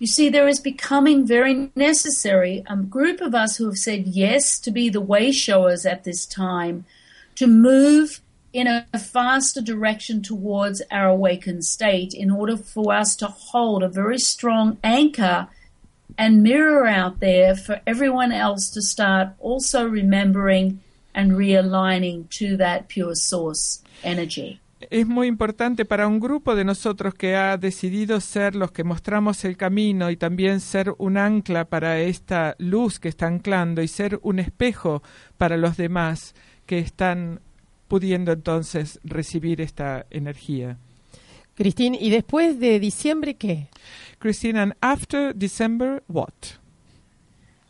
[0.00, 4.58] You see, there is becoming very necessary a group of us who have said yes
[4.60, 6.86] to be the way showers at this time,
[7.34, 8.22] to move
[8.54, 13.90] in a faster direction towards our awakened state in order for us to hold a
[13.90, 15.48] very strong anchor
[16.16, 20.80] and mirror out there for everyone else to start also remembering
[21.14, 24.60] and realigning to that pure source energy.
[24.88, 29.44] Es muy importante para un grupo de nosotros que ha decidido ser los que mostramos
[29.44, 34.18] el camino y también ser un ancla para esta luz que está anclando y ser
[34.22, 35.02] un espejo
[35.36, 37.40] para los demás que están
[37.88, 40.78] pudiendo entonces recibir esta energía.
[41.56, 43.68] Christine, ¿y después de diciembre qué?
[44.18, 46.32] Christine, and after December, what?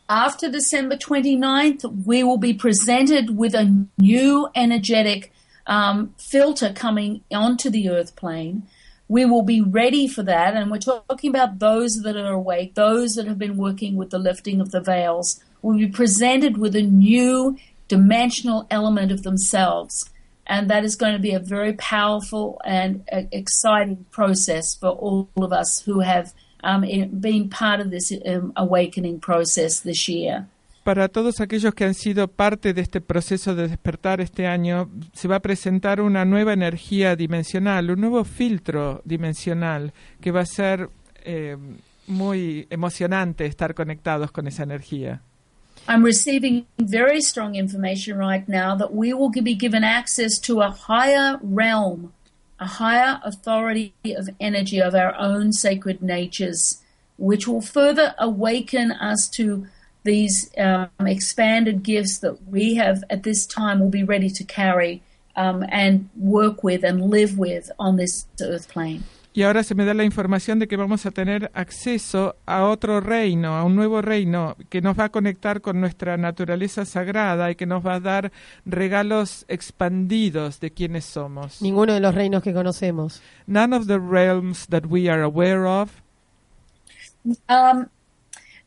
[0.07, 3.65] After December 29th, we will be presented with a
[3.97, 5.31] new energetic
[5.67, 8.63] um, filter coming onto the earth plane.
[9.07, 10.55] We will be ready for that.
[10.55, 14.19] And we're talking about those that are awake, those that have been working with the
[14.19, 17.57] lifting of the veils, will be presented with a new
[17.87, 20.09] dimensional element of themselves.
[20.47, 25.53] And that is going to be a very powerful and exciting process for all of
[25.53, 26.33] us who have
[26.63, 26.85] um,
[27.19, 30.47] been part of this um, awakening process this year.
[30.83, 35.27] Para todos aquellos que han sido parte de este proceso de despertar este año, se
[35.27, 40.89] va a presentar una nueva energía dimensional, un nuevo filtro dimensional que va a ser
[41.23, 41.55] eh,
[42.07, 45.21] muy emocionante estar conectados con esa energía.
[45.87, 50.69] I'm receiving very strong information right now that we will be given access to a
[50.69, 52.13] higher realm,
[52.59, 56.81] a higher authority of energy of our own sacred natures,
[57.17, 59.65] which will further awaken us to
[60.03, 65.01] these um, expanded gifts that we have at this time will be ready to carry
[65.35, 69.03] um, and work with and live with on this earth plane.
[69.33, 72.99] Y ahora se me da la información de que vamos a tener acceso a otro
[72.99, 77.55] reino, a un nuevo reino que nos va a conectar con nuestra naturaleza sagrada y
[77.55, 78.33] que nos va a dar
[78.65, 81.61] regalos expandidos de quienes somos.
[81.61, 83.21] Ninguno de los reinos que conocemos.
[83.47, 85.91] None of the realms that we are aware of.
[87.47, 87.87] Um,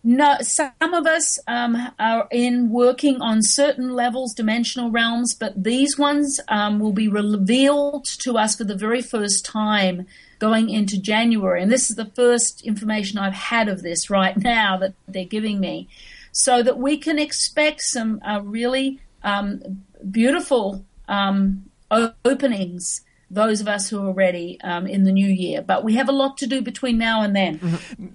[0.07, 5.99] no, some of us um, are in working on certain levels, dimensional realms, but these
[5.99, 10.07] ones um, will be revealed to us for the very first time
[10.39, 11.63] going into January.
[11.63, 15.59] And this is the first information I've had of this right now that they're giving
[15.59, 15.89] me,
[16.33, 23.01] so that we can expect some uh, really um, beautiful um, openings
[23.35, 25.63] those of us who are ready um, in the new year.
[25.67, 27.61] But we have a lot to do between now and then.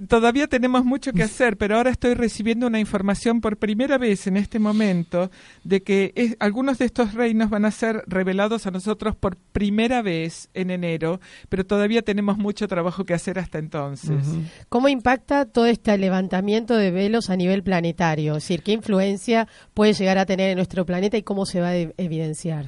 [0.08, 4.38] Todavía tenemos mucho que hacer, pero ahora estoy recibiendo una información por primera vez en
[4.38, 5.30] este momento
[5.64, 10.02] de que es, algunos de estos reinos van a ser revelados a nosotros por primera
[10.02, 14.28] vez en enero, pero todavía tenemos mucho trabajo que hacer hasta entonces.
[14.28, 14.44] Uh -huh.
[14.70, 18.38] ¿Cómo impacta todo este levantamiento de velos a nivel planetario?
[18.38, 21.70] Es decir, ¿qué influencia puede llegar a tener en nuestro planeta y cómo se va
[21.70, 22.68] a evidenciar?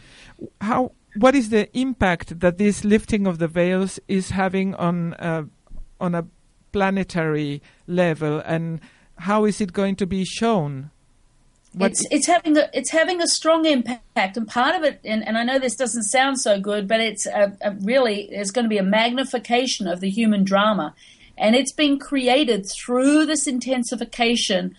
[0.60, 5.43] How what is the impact that this lifting of the veils is having on uh,
[5.99, 6.26] on a
[6.72, 8.80] planetary level, and
[9.18, 10.89] how is it going to be shown?
[11.74, 15.26] What it's it's having a it's having a strong impact, and part of it, and,
[15.26, 18.66] and I know this doesn't sound so good, but it's a, a really it's going
[18.66, 20.93] to be a magnification of the human drama,
[21.38, 24.76] and it's been created through this intensification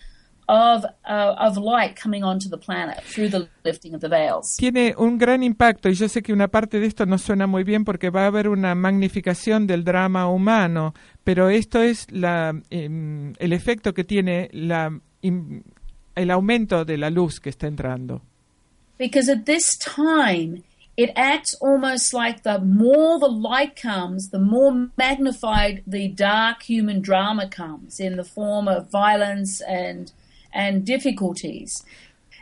[0.47, 4.55] of, uh, of light coming onto the planet through the lifting of the veils.
[4.57, 7.63] Tiene un gran impacto y yo sé que una parte de esto no suena muy
[7.63, 13.33] bien porque va a haber una magnificación del drama humano, pero esto es la, eh,
[13.39, 14.91] el efecto que tiene la,
[15.21, 15.63] in,
[16.15, 18.21] el aumento de la luz que está entrando.
[18.97, 20.63] Because at this time
[20.95, 27.01] it acts almost like the more the light comes, the more magnified the dark human
[27.01, 30.11] drama comes in the form of violence and
[30.53, 31.83] and difficulties.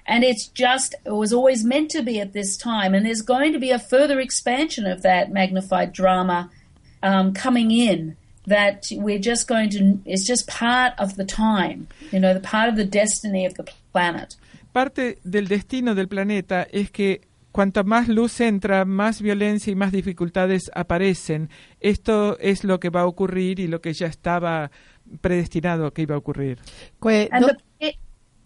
[0.05, 2.93] And it's just, it was always meant to be at this time.
[2.93, 6.49] And there's going to be a further expansion of that magnified drama
[7.03, 12.19] um, coming in that we're just going to, it's just part of the time, you
[12.19, 14.35] know, the part of the destiny of the planet.
[14.73, 19.91] Parte del destino del planeta es que cuanta más luz entra, más violencia y más
[19.91, 21.49] dificultades aparecen.
[21.79, 24.71] Esto es lo que va a ocurrir y lo que ya estaba
[25.19, 26.59] predestinado que iba a ocurrir.
[27.01, 27.95] And the,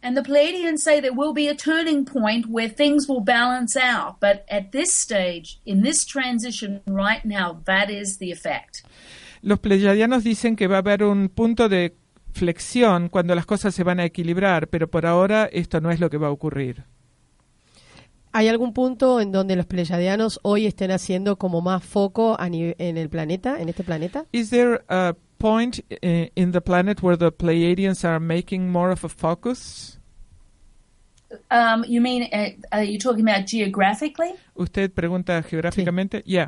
[0.02, 4.20] and the Pleiadians say there will be a turning point where things will balance out,
[4.20, 8.84] but at this stage, in this transition right now, that is the effect.
[9.42, 11.96] Los pleiadianos dicen que va a haber un punto de
[12.34, 16.10] flexión cuando las cosas se van a equilibrar, pero por ahora esto no es lo
[16.10, 16.84] que va a ocurrir.
[18.32, 23.10] ¿Hay algún punto en donde los pleyadianos hoy estén haciendo como más foco en el
[23.10, 24.26] planeta, en este planeta?
[24.34, 29.10] Is there a point in the planet where the Pleiadians are making more of a
[29.10, 29.98] focus?
[31.52, 34.34] Um, you mean, uh, are you talking about geographically?
[34.58, 36.20] Usted pregunta geográficamente.
[36.20, 36.24] Sí.
[36.26, 36.48] Yeah.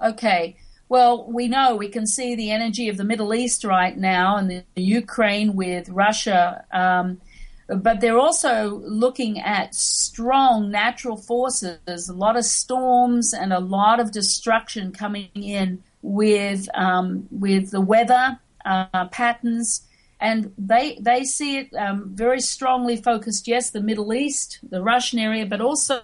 [0.00, 0.56] Okay.
[0.88, 4.50] Well, we know we can see the energy of the Middle East right now and
[4.50, 6.64] the, the Ukraine with Russia.
[6.72, 7.20] Um,
[7.68, 14.00] but they're also looking at strong natural forces, a lot of storms and a lot
[14.00, 19.82] of destruction coming in with um, with the weather uh, patterns,
[20.20, 23.48] and they they see it um, very strongly focused.
[23.48, 26.00] Yes, the Middle East, the Russian area, but also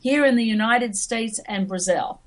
[0.00, 2.20] here in the United States and Brazil.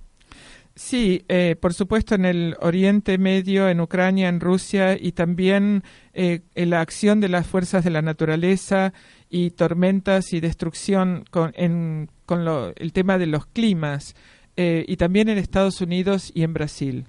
[0.75, 5.83] Sí, eh, por supuesto en el Oriente Medio, en Ucrania, en Rusia y también
[6.13, 8.91] eh, en la acción de las fuerzas de la naturaleza
[9.29, 14.15] y tormentas y destrucción con, en, con lo, el tema de los climas
[14.57, 17.05] eh, y también en Estados Unidos y en Brasil.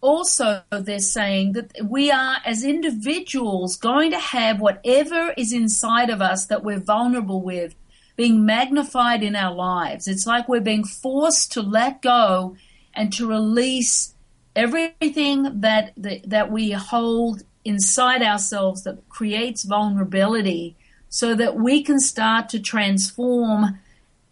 [0.00, 6.20] Also, they're saying that we are, as individuals, going to have whatever is inside of
[6.20, 7.74] us that we're vulnerable with
[8.16, 10.06] being magnified in our lives.
[10.06, 12.56] It's like we're being forced to let go
[12.92, 14.14] and to release
[14.54, 20.76] everything that, that, that we hold inside ourselves that creates vulnerability
[21.08, 23.78] so that we can start to transform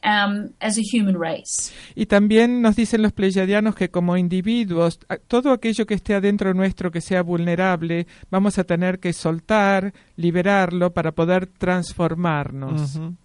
[0.03, 1.73] um, as a human race.
[1.95, 4.99] Y también nos dicen los pleyadianos que como individuos,
[5.29, 10.93] todo aquello que esté adentro nuestro que sea vulnerable, vamos a tener que soltar, liberarlo
[10.93, 12.97] para poder transformarnos.
[12.97, 13.17] Uh -huh.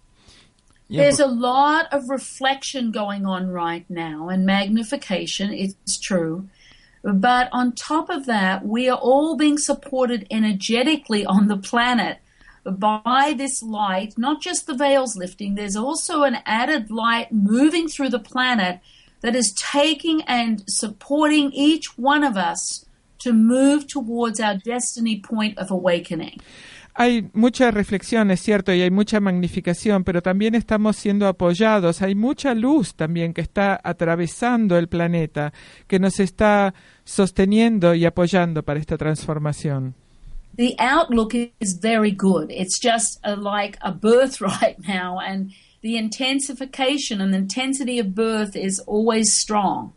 [0.90, 6.48] Yeah, There's a lot of reflection going on right now and magnification, it's true.
[7.02, 12.18] But on top of that, we are all being supported energetically on the planet
[12.64, 18.10] by this light, not just the veils lifting, there's also an added light moving through
[18.10, 18.80] the planet
[19.20, 22.84] that is taking and supporting each one of us
[23.20, 26.40] to move towards our destiny point of awakening.
[26.98, 32.02] hay mucha reflexión, es cierto, y hay mucha magnificación, pero también estamos siendo apoyados.
[32.02, 35.52] Hay mucha luz también que está atravesando el planeta,
[35.86, 39.94] que nos está sosteniendo y apoyando para esta transformación.
[40.58, 42.50] The outlook is very good.
[42.50, 45.52] It's just a, like a birth right now, and
[45.82, 49.92] the intensification and the intensity of birth is always strong.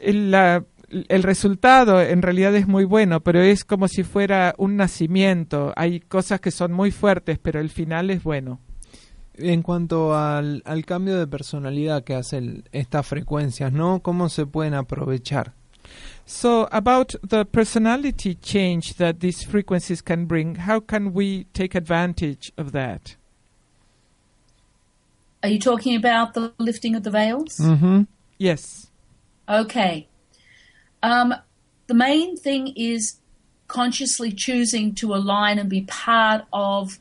[0.00, 0.62] La
[1.08, 5.72] el resultado en realidad es muy bueno, pero es como si fuera un nacimiento.
[5.76, 8.60] Hay cosas que son muy fuertes, pero el final es bueno.
[9.34, 14.00] En cuanto al, al cambio de personalidad que hacen estas frecuencias, ¿no?
[14.00, 15.57] ¿Cómo se pueden aprovechar?
[16.30, 22.52] So, about the personality change that these frequencies can bring, how can we take advantage
[22.58, 23.16] of that?
[25.42, 27.58] Are you talking about the lifting of the veils?
[27.58, 28.06] Mm -hmm.
[28.36, 28.90] Yes.
[29.48, 30.06] Okay.
[31.02, 31.34] Um,
[31.86, 33.16] the main thing is
[33.66, 36.98] consciously choosing to align and be part of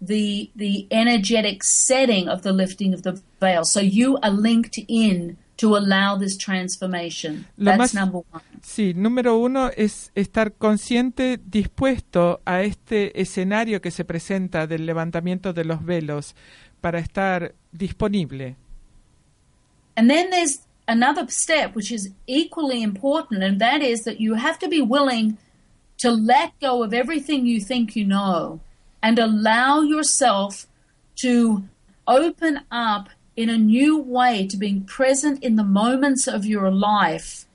[0.00, 3.64] the the energetic setting of the lifting of the veil.
[3.64, 7.46] So you are linked in to allow this transformation.
[7.58, 8.42] Lo That's más, number one.
[8.62, 15.52] Sí, número uno es estar consciente, dispuesto a este escenario que se presenta del levantamiento
[15.52, 16.34] de los velos
[16.80, 18.56] para estar disponible.
[19.96, 24.58] And then there's another step which is equally important, and that is that you have
[24.60, 25.36] to be willing
[25.98, 28.60] to let go of everything you think you know
[29.02, 30.66] and allow yourself
[31.16, 31.62] to
[32.06, 37.46] open up in a new way to being present in the moments of your life.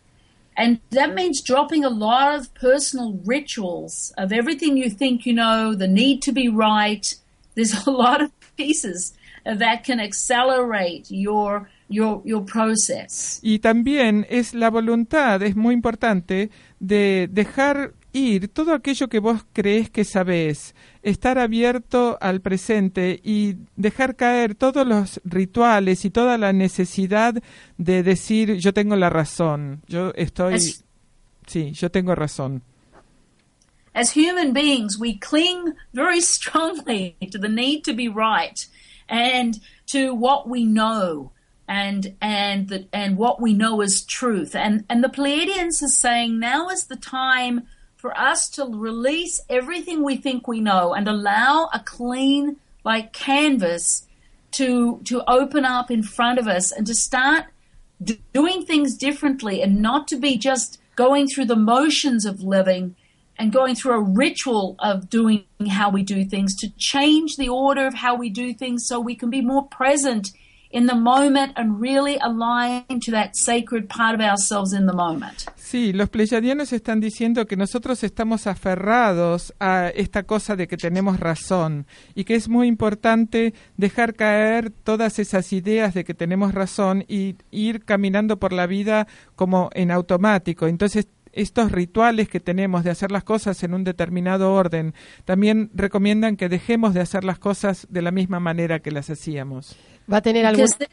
[0.57, 5.76] And that means dropping a lot of personal rituals of everything you think you know,
[5.76, 7.13] the need to be right.
[7.55, 9.13] There's a lot of pieces
[9.43, 13.39] that can accelerate your your, your process.
[13.43, 16.49] Y también es la voluntad, es muy importante,
[16.80, 20.73] de dejar ir todo aquello que vos crees que sabés,
[21.06, 27.36] estar abierto al presente y dejar caer todos los rituales y toda la necesidad
[27.78, 30.84] de decir yo tengo la razón, yo estoy, as,
[31.45, 32.64] sí, yo tengo razón.
[33.93, 38.68] As human beings, we cling very strongly to the need to be right
[39.08, 41.32] and to what we know.
[41.68, 44.56] and and the, and what we know is truth.
[44.56, 47.66] And and the Pleiadians is saying now is the time
[48.06, 54.06] for us to release everything we think we know and allow a clean like canvas
[54.51, 57.45] to to open up in front of us and to start
[58.32, 62.95] doing things differently and not to be just going through the motions of living
[63.39, 67.88] and going through a ritual of doing how we do things to change the order
[67.88, 70.32] of how we do things so we can be more present
[70.76, 75.45] in the moment and really align to that sacred part of ourselves in the moment.
[75.55, 81.17] Sí, los pleyadianos están diciendo que nosotros estamos aferrados a esta cosa de que tenemos
[81.19, 87.05] razón y que es muy importante dejar caer todas esas ideas de que tenemos razón
[87.07, 90.67] y ir caminando por la vida como en automático.
[90.67, 94.93] Entonces estos rituales que tenemos de hacer las cosas en un determinado orden,
[95.25, 99.75] también recomiendan que dejemos de hacer las cosas de la misma manera que las hacíamos.
[100.11, 100.65] Va a tener algún...
[100.65, 100.89] Because, this,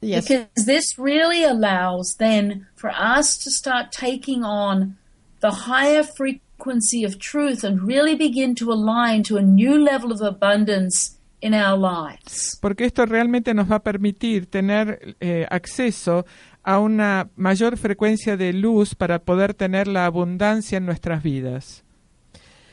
[0.00, 0.26] Yes.
[0.26, 4.96] because this really allows then for us to start taking on
[5.40, 10.20] the higher frequency of truth and really begin to align to a new level of
[10.20, 12.58] abundance in our lives.
[12.60, 16.24] porque esto realmente nos va a permitir tener eh, acceso
[16.62, 21.84] a una mayor frecuencia de luz para poder tener la abundancia en nuestras vidas.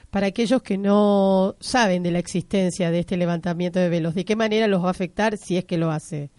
[0.09, 4.35] Para aquellos que no saben de la existencia de este levantamiento de velos, ¿de qué
[4.35, 6.31] manera los va a afectar si es que lo hace?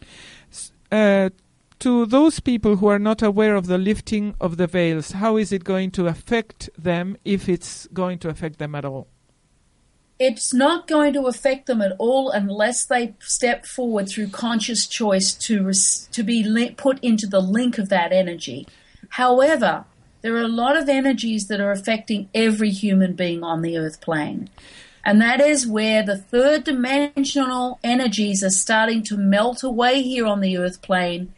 [0.91, 1.31] Uh,
[1.79, 5.53] to those people who are not aware of the lifting of the veils, how is
[5.53, 9.07] it going to affect them if it's going to affect them at all?
[10.21, 15.33] It's not going to affect them at all unless they step forward through conscious choice
[15.47, 18.69] to res- to be li- put into the link of that energy.
[19.09, 19.87] However,
[20.21, 24.03] there are a lot of energies that are affecting every human being on the earth
[24.03, 24.51] plane.
[25.07, 30.41] And that is where the third dimensional energies are starting to melt away here on
[30.41, 31.33] the earth plane.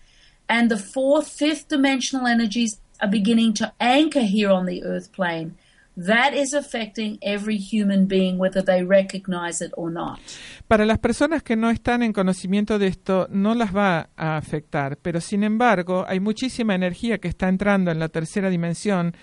[0.49, 5.57] And the fourth, fifth dimensional energies are beginning to anchor here on the earth plane.
[5.97, 10.19] That is affecting every human being, whether they recognize it or not.
[10.67, 14.97] Para las personas que no están en conocimiento de esto, no las va a afectar,
[14.97, 19.15] pero sin embargo hay muchísima energía que está entrando en la tercera dimensión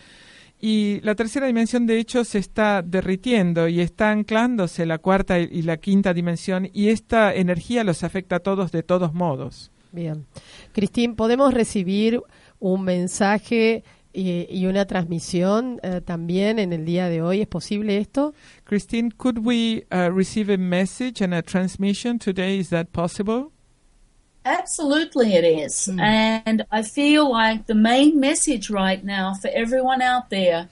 [0.62, 5.62] y la tercera dimensión de hecho se está derritiendo y está anclándose la cuarta y
[5.64, 9.72] la quinta dimensión y esta energía los afecta a todos de todos modos.
[9.92, 10.28] Bien.
[10.72, 12.22] Cristín, ¿podemos recibir
[12.60, 13.84] un mensaje
[14.14, 17.42] y, y una transmisión eh, también en el día de hoy?
[17.42, 18.34] ¿Es posible esto?
[18.66, 22.58] Christine, could we uh, receive a message and a transmission today?
[22.60, 23.52] Is that possible?
[24.46, 25.90] Absolutely, it is.
[26.00, 30.70] And I feel like the main message right now for everyone out there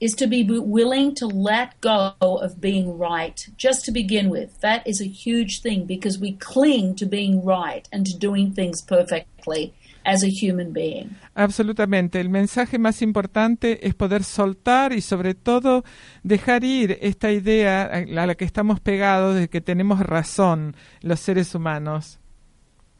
[0.00, 4.60] is to be willing to let go of being right, just to begin with.
[4.60, 8.82] That is a huge thing because we cling to being right and to doing things
[8.82, 9.74] perfectly
[10.04, 11.16] as a human being.
[11.34, 12.20] Absolutamente.
[12.20, 15.84] El mensaje más importante es poder soltar y sobre todo
[16.22, 21.54] dejar ir esta idea a la que estamos pegados de que tenemos razón los seres
[21.54, 22.18] humanos.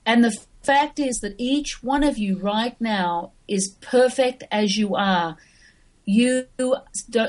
[0.04, 4.96] And the fact is that each one of you right now is perfect as you
[4.96, 5.36] are.
[6.04, 6.46] You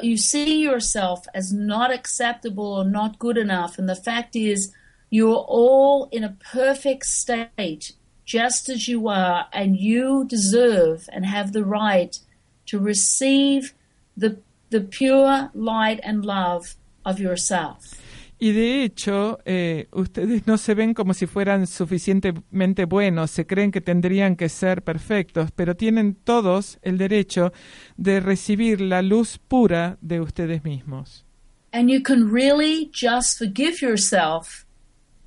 [0.02, 4.74] you see yourself as not acceptable or not good enough, and the fact is
[5.12, 7.94] you're all in a perfect state,
[8.26, 12.20] just as you are, and you deserve and have the right
[12.68, 13.74] to receive
[14.16, 14.38] the
[14.70, 18.00] the pure light and love of yourself.
[18.40, 23.72] Y de hecho, eh, ustedes no se ven como si fueran suficientemente buenos, se creen
[23.72, 27.54] que tendrían que ser perfectos, pero tienen todos el derecho
[27.96, 31.26] de recibir la luz pura de ustedes mismos.
[31.72, 34.63] And you can really just forgive yourself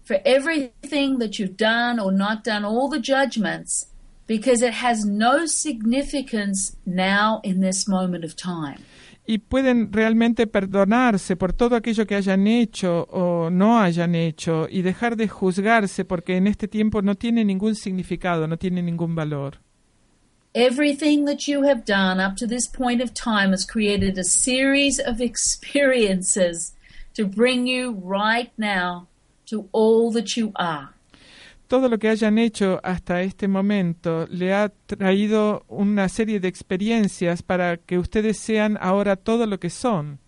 [0.06, 3.86] for everything that you've done or not done, all the judgments,
[4.28, 8.78] because it has no significance now in this moment of time.
[9.26, 14.82] y pueden realmente perdonarse por todo aquello que hayan hecho o no hayan hecho y
[14.82, 19.58] dejar de juzgarse porque en este tiempo no tiene ningún significado, no tiene ningún valor.
[20.54, 25.00] Everything that you have done up to this point of time has created a series
[25.00, 26.72] of experiences
[27.14, 29.08] to bring you right now
[29.46, 30.88] to all that you are.
[31.68, 37.42] todo lo que hayan hecho hasta este momento le ha traído una serie de experiencias
[37.42, 40.20] para que ustedes sean ahora todo lo que son.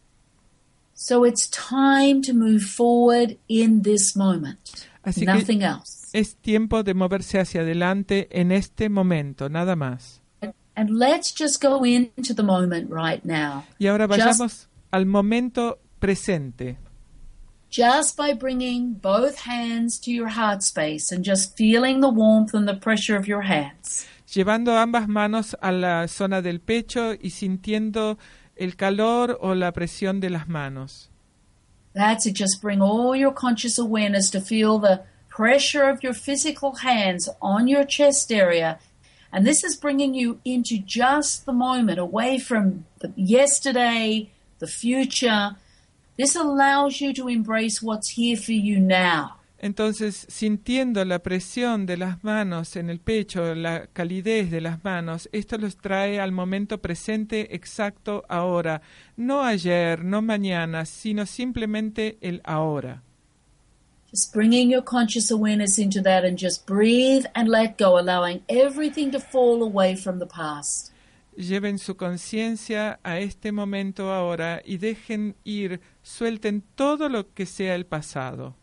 [0.94, 4.58] So it's time to move forward in this moment.
[5.04, 6.08] Así Nothing que else.
[6.12, 10.20] es tiempo de moverse hacia adelante en este momento, nada más.
[10.74, 13.64] And let's just go into the moment right now.
[13.78, 16.78] Y ahora Just- vayamos al momento presente.
[17.70, 22.66] Just by bringing both hands to your heart space and just feeling the warmth and
[22.66, 24.06] the pressure of your hands.
[24.28, 28.18] llevando ambas manos a la zona del pecho y sintiendo
[28.56, 31.08] el calor o la presión de las manos.
[31.94, 32.34] That's it.
[32.34, 37.66] Just bring all your conscious awareness to feel the pressure of your physical hands on
[37.66, 38.78] your chest area.
[39.32, 45.56] And this is bringing you into just the moment, away from the yesterday, the future.
[46.18, 49.36] This allows you to embrace what's here for you now.
[49.60, 55.28] Entonces, sintiendo la presión de las manos en el pecho, la calidez de las manos,
[55.30, 58.82] esto los trae al momento presente exacto ahora,
[59.16, 63.02] no ayer, no mañana, sino simplemente el ahora.
[64.10, 69.12] Just bringing your conscious awareness into that and just breathe and let go, allowing everything
[69.12, 70.90] to fall away from the past.
[71.38, 77.74] Lleven su conciencia a este momento ahora y dejen ir, suelten todo lo que sea
[77.74, 78.54] el pasado.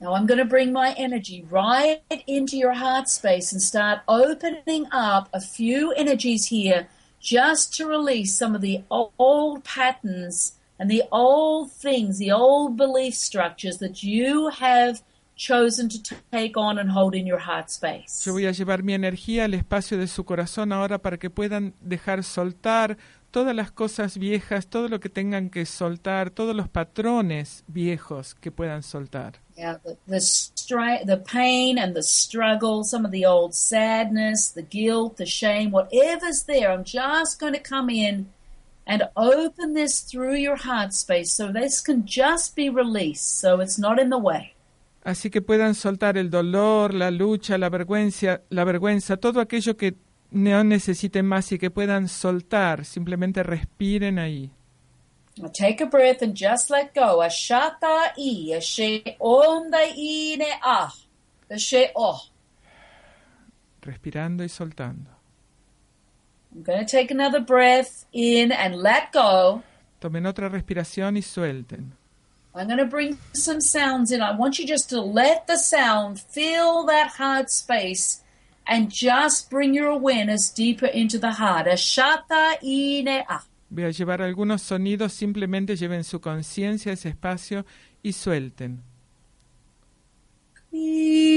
[0.00, 4.86] Now I'm going to bring my energy right into your heart space and start opening
[4.92, 6.88] up a few energies here
[7.20, 13.14] just to release some of the old patterns and the old things, the old belief
[13.14, 15.02] structures that you have
[15.40, 15.98] chosen to
[16.30, 18.22] take on and hold in your heart space.
[18.26, 21.74] Yo voy a llevar mi energía al espacio de su corazón ahora para que puedan
[21.80, 22.98] dejar soltar
[23.30, 28.50] todas las cosas viejas, todo lo que tengan que soltar, todos los patrones viejos que
[28.50, 29.40] puedan soltar.
[29.56, 34.62] Yeah, the, the, stri- the pain and the struggle, some of the old sadness, the
[34.62, 38.26] guilt, the shame, whatever's there, I'm just going to come in
[38.86, 43.78] and open this through your heart space so this can just be released, so it's
[43.78, 44.54] not in the way.
[45.02, 49.96] Así que puedan soltar el dolor, la lucha, la vergüenza, la vergüenza, todo aquello que
[50.30, 54.50] no necesiten más y que puedan soltar, simplemente respiren ahí.
[55.54, 57.22] Take a breath and just let go.
[57.22, 60.92] Ashata i, ashe onda i ne ah,
[61.50, 62.20] ashe oh.
[63.80, 65.10] Respirando y soltando.
[66.52, 69.62] I'm going to take another breath in and let go.
[70.00, 71.94] Tomen otra respiración y suelten.
[72.54, 74.20] I'm going to bring some sounds in.
[74.20, 78.22] I want you just to let the sound fill that heart space
[78.66, 81.66] and just bring your awareness deeper into the heart.
[81.66, 83.44] Ashata i ne ah.
[83.68, 87.64] Voy a llevar algunos sonidos, simplemente lleven su conciencia a ese espacio
[88.02, 88.82] y suelten.
[90.72, 91.29] Now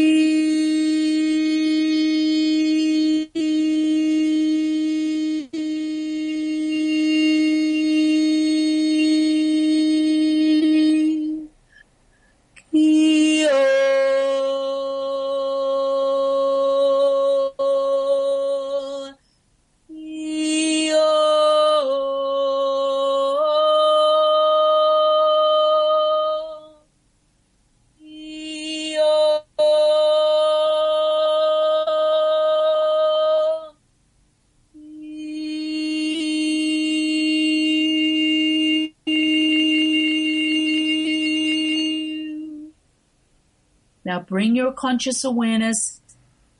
[44.43, 46.01] bring your conscious awareness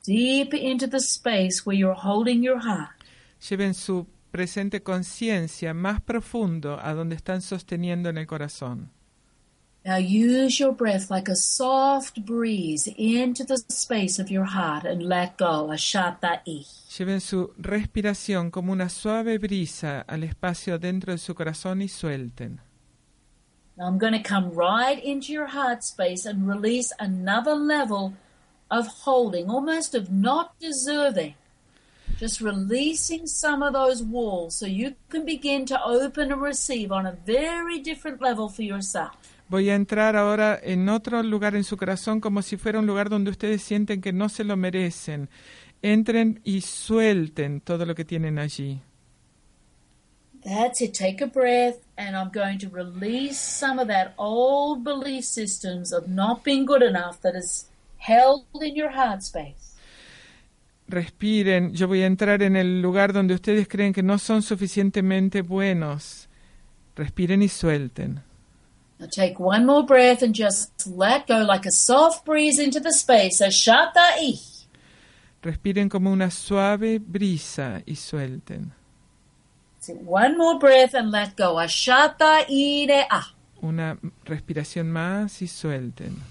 [0.05, 2.91] deep into the space where you're holding your heart.
[3.49, 8.89] Lleven su presente conciencia más profundo a donde están sosteniendo en el corazón.
[9.86, 15.03] Now use your breath like a soft breeze into the space of your heart and
[15.03, 15.69] let go.
[15.69, 16.65] Ashata i.
[16.97, 22.61] Lleven su respiración como una suave brisa al espacio dentro de su corazón y suelten.
[23.84, 28.13] I'm going to come right into your heart space and release another level
[28.69, 31.36] of holding, almost of not deserving.
[32.19, 37.05] Just releasing some of those walls so you can begin to open and receive on
[37.05, 39.11] a very different level for yourself.
[39.49, 43.09] Voy a entrar ahora en otro lugar en su corazón como si fuera un lugar
[43.09, 45.29] donde ustedes sienten que no se lo merecen.
[45.81, 48.79] Entren y suelten todo lo que tienen allí.
[50.45, 50.93] That's it.
[50.93, 56.07] Take a breath, and I'm going to release some of that old belief systems of
[56.09, 57.65] not being good enough that is
[57.97, 59.75] held in your heart space.
[60.87, 65.41] Respiren, yo voy a entrar en el lugar donde ustedes creen que no son suficientemente
[65.41, 66.27] buenos.
[66.95, 68.21] Respiren y suelten.
[68.99, 72.91] Now take one more breath and just let go like a soft breeze into the
[72.91, 73.41] space.
[73.41, 74.39] I.
[75.41, 78.82] Respiren como una suave brisa y suelten.
[79.89, 81.55] One more breath and let go.
[81.55, 83.34] Ashata i re ah.
[83.61, 86.21] Una respiración más y suelten.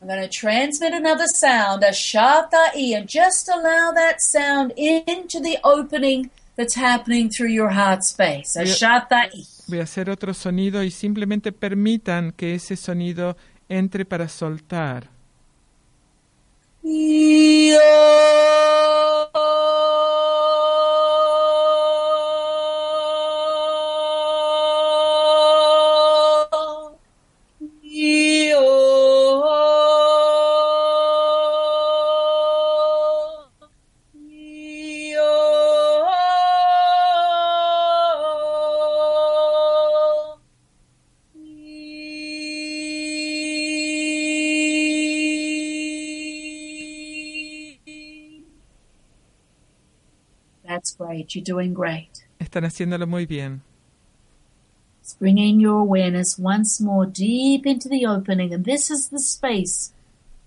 [0.00, 5.58] I'm going to transmit another sound, ashata i, and just allow that sound into the
[5.64, 8.56] opening that's happening through your heart space.
[8.56, 9.44] Ashata i.
[9.66, 13.36] Voy a hacer otro sonido y simplemente permitan que ese sonido
[13.68, 15.10] entre para soltar.
[16.82, 17.78] That's
[51.38, 52.24] You're doing great.
[52.38, 53.62] Están haciéndolo muy bien.
[55.00, 59.92] It's bringing your awareness once more deep into the opening, and this is the space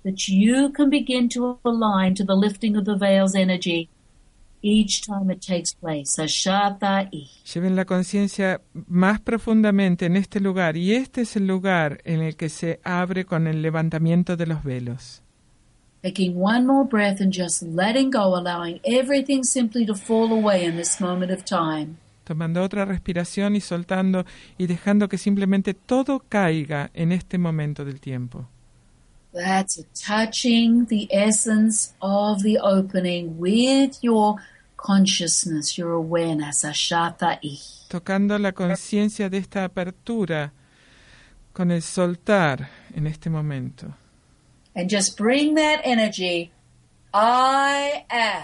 [0.03, 3.89] that you can begin to align to the lifting of the veil's energy
[4.61, 6.21] each time it takes place.
[7.53, 12.35] Lleven la conciencia más profundamente en este lugar y este es el lugar en el
[12.35, 15.23] que se abre con el levantamiento de los velos.
[16.03, 20.75] Taking one more breath and just letting go, allowing everything simply to fall away in
[20.75, 21.97] this moment of time.
[22.23, 24.25] Tomando otra respiración y soltando
[24.57, 28.47] y dejando que simplemente todo caiga en este momento del tiempo.
[29.33, 34.35] That's touching the essence of the opening with your
[34.75, 37.39] consciousness, your awareness, ashata.
[37.87, 40.51] Tocando la conciencia de esta apertura
[41.53, 43.93] con el soltar en este momento.
[44.75, 46.51] And just bring that energy,
[47.13, 48.43] I am,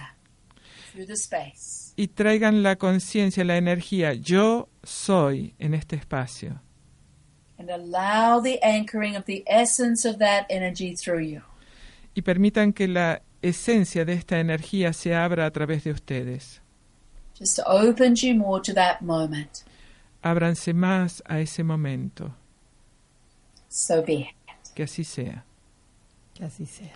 [0.92, 1.94] through the space.
[1.96, 6.62] Y traigan la conciencia, la energía, yo soy en este espacio.
[7.58, 11.42] And allow the anchoring of the essence of that energy through you.
[12.14, 16.62] Y permitan que la esencia de esta energía se abra a través de ustedes.
[17.38, 19.64] Just opens you more to that moment.
[20.24, 22.34] Ábranse más a ese momento.
[23.70, 24.74] So be it.
[24.76, 25.44] Que así sea.
[26.38, 26.92] Que así sea.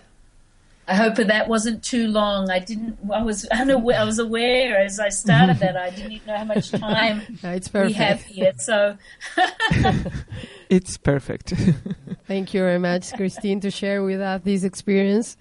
[0.88, 2.50] I hope that that wasn't too long.
[2.50, 2.98] I didn't.
[3.12, 4.00] I was unaware.
[4.00, 7.50] I was aware as I started that I didn't even know how much time No,
[7.50, 8.34] it's we have perfect.
[8.34, 8.52] here.
[8.58, 8.96] So
[10.68, 11.54] It's perfect.
[12.26, 15.36] Thank you very much, Christine, to share with us this experience.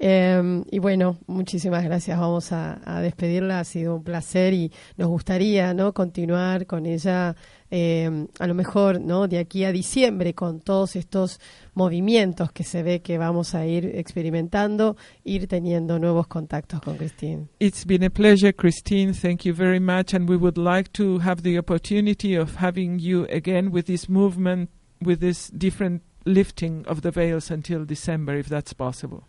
[0.00, 2.18] Eh, y bueno, muchísimas gracias.
[2.18, 3.60] Vamos a, a despedirla.
[3.60, 5.92] Ha sido un placer y nos gustaría, ¿no?
[5.92, 7.36] Continuar con ella,
[7.74, 9.26] eh, a lo mejor, ¿no?
[9.26, 11.40] De aquí a diciembre, con todos estos
[11.74, 17.48] movimientos que se ve que vamos a ir experimentando, ir teniendo nuevos contactos con Christine.
[17.58, 19.14] It's been a pleasure, Christine.
[19.14, 20.12] Thank you very much.
[20.12, 24.68] And we would like to have the opportunity of having you again with this movement,
[25.00, 29.24] with this different lifting of the veils until December, if that's possible.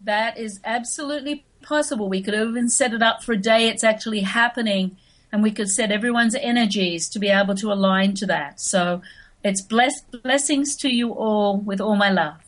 [0.00, 2.08] that is absolutely possible.
[2.08, 4.96] We could even set it up for a day it's actually happening,
[5.32, 8.60] and we could set everyone's energies to be able to align to that.
[8.60, 9.02] So
[9.42, 12.38] it's bless blessings to you all with all my love.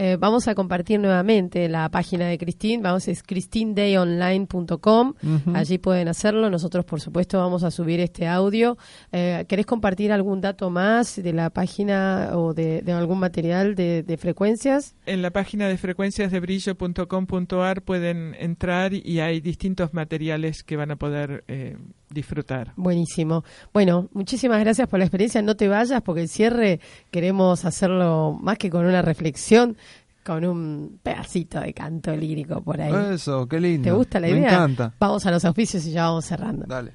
[0.05, 2.83] Eh, vamos a compartir nuevamente la página de Christine.
[2.83, 5.15] Vamos, es christinedayonline.com.
[5.55, 6.51] Allí pueden hacerlo.
[6.51, 8.77] Nosotros, por supuesto, vamos a subir este audio.
[9.13, 14.03] Eh, ¿Querés compartir algún dato más de la página o de, de algún material de,
[14.03, 14.97] de frecuencias?
[15.07, 21.45] En la página de frecuenciasdebrillo.com.ar pueden entrar y hay distintos materiales que van a poder
[21.47, 21.77] eh,
[22.13, 22.73] disfrutar.
[22.77, 23.45] Buenísimo.
[23.73, 25.43] Bueno, muchísimas gracias por la experiencia.
[25.43, 29.77] No te vayas porque el cierre queremos hacerlo más que con una reflexión,
[30.25, 33.15] con un pedacito de canto lírico por ahí.
[33.15, 33.85] Eso, qué lindo.
[33.85, 34.49] ¿Te gusta la Me idea?
[34.51, 34.95] encanta.
[34.99, 36.65] Vamos a los auspicios y ya vamos cerrando.
[36.67, 36.93] Dale.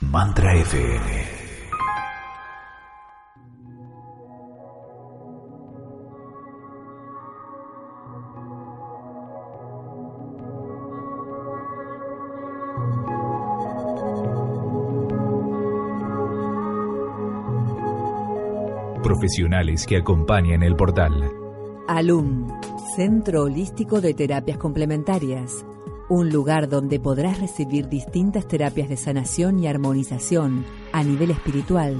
[0.00, 1.39] Mantra FM.
[19.20, 21.30] Profesionales que acompañan el portal.
[21.88, 22.48] ALUM,
[22.96, 25.62] Centro Holístico de Terapias Complementarias.
[26.08, 31.98] Un lugar donde podrás recibir distintas terapias de sanación y armonización a nivel espiritual,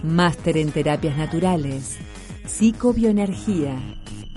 [0.02, 1.96] máster en terapias naturales,
[2.44, 3.76] psicobioenergía,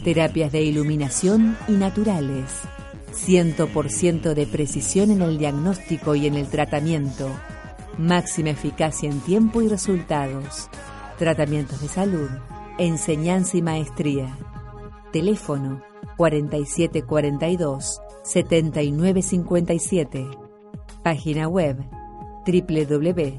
[0.03, 2.62] terapias de iluminación y naturales.
[3.14, 7.32] 100% de precisión en el diagnóstico y en el tratamiento.
[7.97, 10.70] Máxima eficacia en tiempo y resultados.
[11.18, 12.30] Tratamientos de salud,
[12.78, 14.38] enseñanza y maestría.
[15.13, 15.82] Teléfono
[16.18, 20.28] 4742 7957.
[21.03, 21.78] Página web
[22.45, 23.38] www.dio-del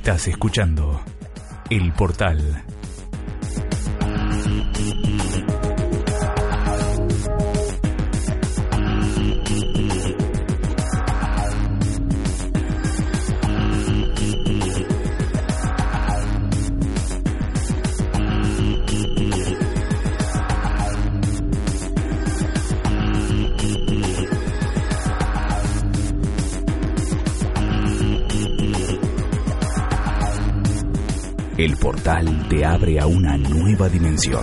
[0.04, 1.00] Estás escuchando
[1.70, 2.62] El Portal.
[32.64, 34.42] Te abre a una nueva dimensión.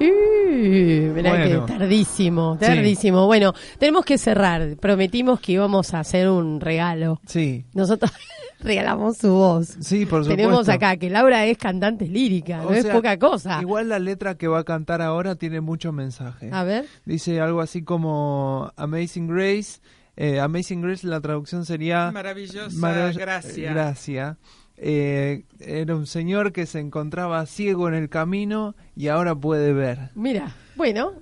[0.00, 1.66] Uh, mirá Bueno.
[1.66, 3.26] que tardísimo, tardísimo.
[3.26, 4.76] Bueno, tenemos que cerrar.
[4.76, 7.20] Prometimos que íbamos a hacer un regalo.
[7.26, 8.10] Sí, Nosotros
[8.60, 9.76] regalamos su voz.
[9.80, 10.36] sí, por supuesto.
[10.36, 13.60] Tenemos acá que Laura es cantante lírica, O no es poca cosa.
[13.60, 16.48] Igual la letra que va a cantar ahora tiene mucho mensaje.
[16.52, 16.86] A ver.
[17.04, 19.80] Dice algo así como Amazing Grace.
[20.22, 23.72] Eh, Amazing Grace, la traducción sería Maravillosa Marav- gracia.
[23.72, 24.36] gracia.
[24.76, 30.10] Eh, era un señor que se encontraba ciego en el camino y ahora puede ver.
[30.14, 31.12] Mira, bueno,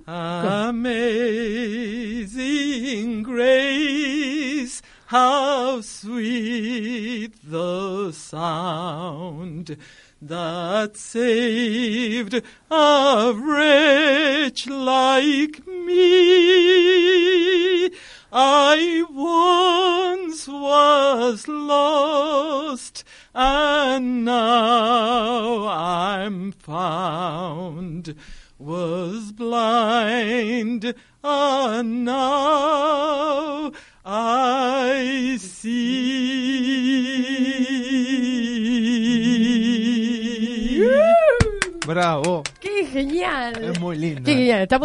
[2.09, 9.77] Amazing grace, how sweet the sound
[10.21, 15.99] that saved a wretch like me.
[18.31, 23.03] I once was lost,
[23.33, 28.15] and now I'm found.
[28.59, 30.93] Was blind,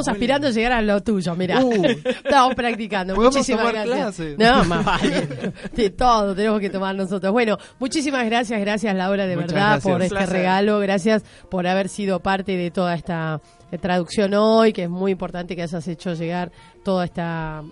[0.05, 1.65] estamos aspirando a llegar a lo tuyo, mira.
[1.65, 1.85] Uh.
[2.25, 3.15] estamos practicando.
[3.15, 4.17] ¿Podemos Muchísimas tomar gracias.
[4.17, 4.39] clases?
[4.39, 5.29] No, más vale.
[5.75, 7.33] De todo tenemos que tomar nosotros.
[7.33, 9.93] Bueno, muchísimas gracias, gracias Laura, de Muchas verdad, gracias.
[9.93, 10.33] por este placer.
[10.33, 10.79] regalo.
[10.81, 13.41] Gracias por haber sido parte de toda esta
[13.79, 16.51] traducción hoy, que es muy importante que hayas hecho llegar
[16.83, 17.63] todo esta,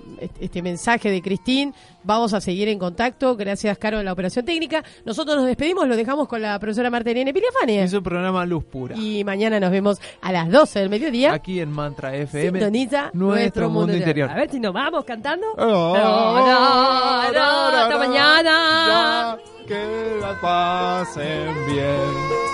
[0.40, 1.74] este- mensaje de Cristín.
[2.04, 3.36] Vamos a seguir en contacto.
[3.36, 4.82] Gracias, Caro, en la operación técnica.
[5.04, 7.82] Nosotros nos despedimos, lo dejamos con la profesora Marta Irene Piliafania.
[7.82, 8.96] En su programa Luz Pura.
[8.96, 11.32] Y mañana nos vemos a las 12 del mediodía.
[11.32, 12.58] Aquí en Mantra FM.
[12.58, 14.30] Sintoniza nuestro mundo interior.
[14.30, 15.46] A ver si nos vamos cantando.
[15.58, 18.42] Oh, No, no, no, hasta mañana.
[18.88, 22.51] Ya, que la pasen bien.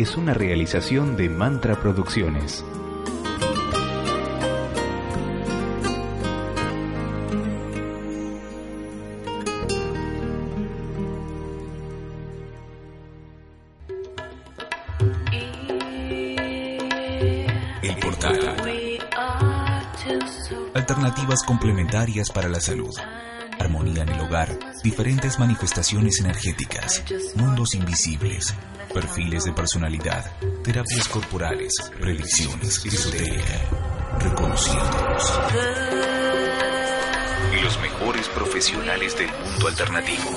[0.00, 2.64] Es una realización de Mantra Producciones.
[17.82, 18.56] El Portal.
[20.72, 22.94] Alternativas complementarias para la salud.
[23.58, 24.48] Armonía en el hogar.
[24.82, 27.04] Diferentes manifestaciones energéticas.
[27.36, 28.54] Mundos invisibles.
[28.92, 30.32] Perfiles de personalidad.
[30.64, 31.72] Terapias corporales.
[32.00, 32.84] Predicciones.
[32.84, 34.18] Esotérica.
[34.18, 35.40] Reconociéndonos.
[37.56, 40.30] Y los mejores profesionales del mundo alternativo.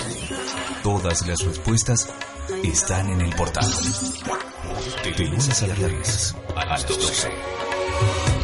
[0.84, 2.14] Todas las respuestas
[2.64, 3.66] están en el portal.
[5.04, 8.43] De lunes a viernes a las 12.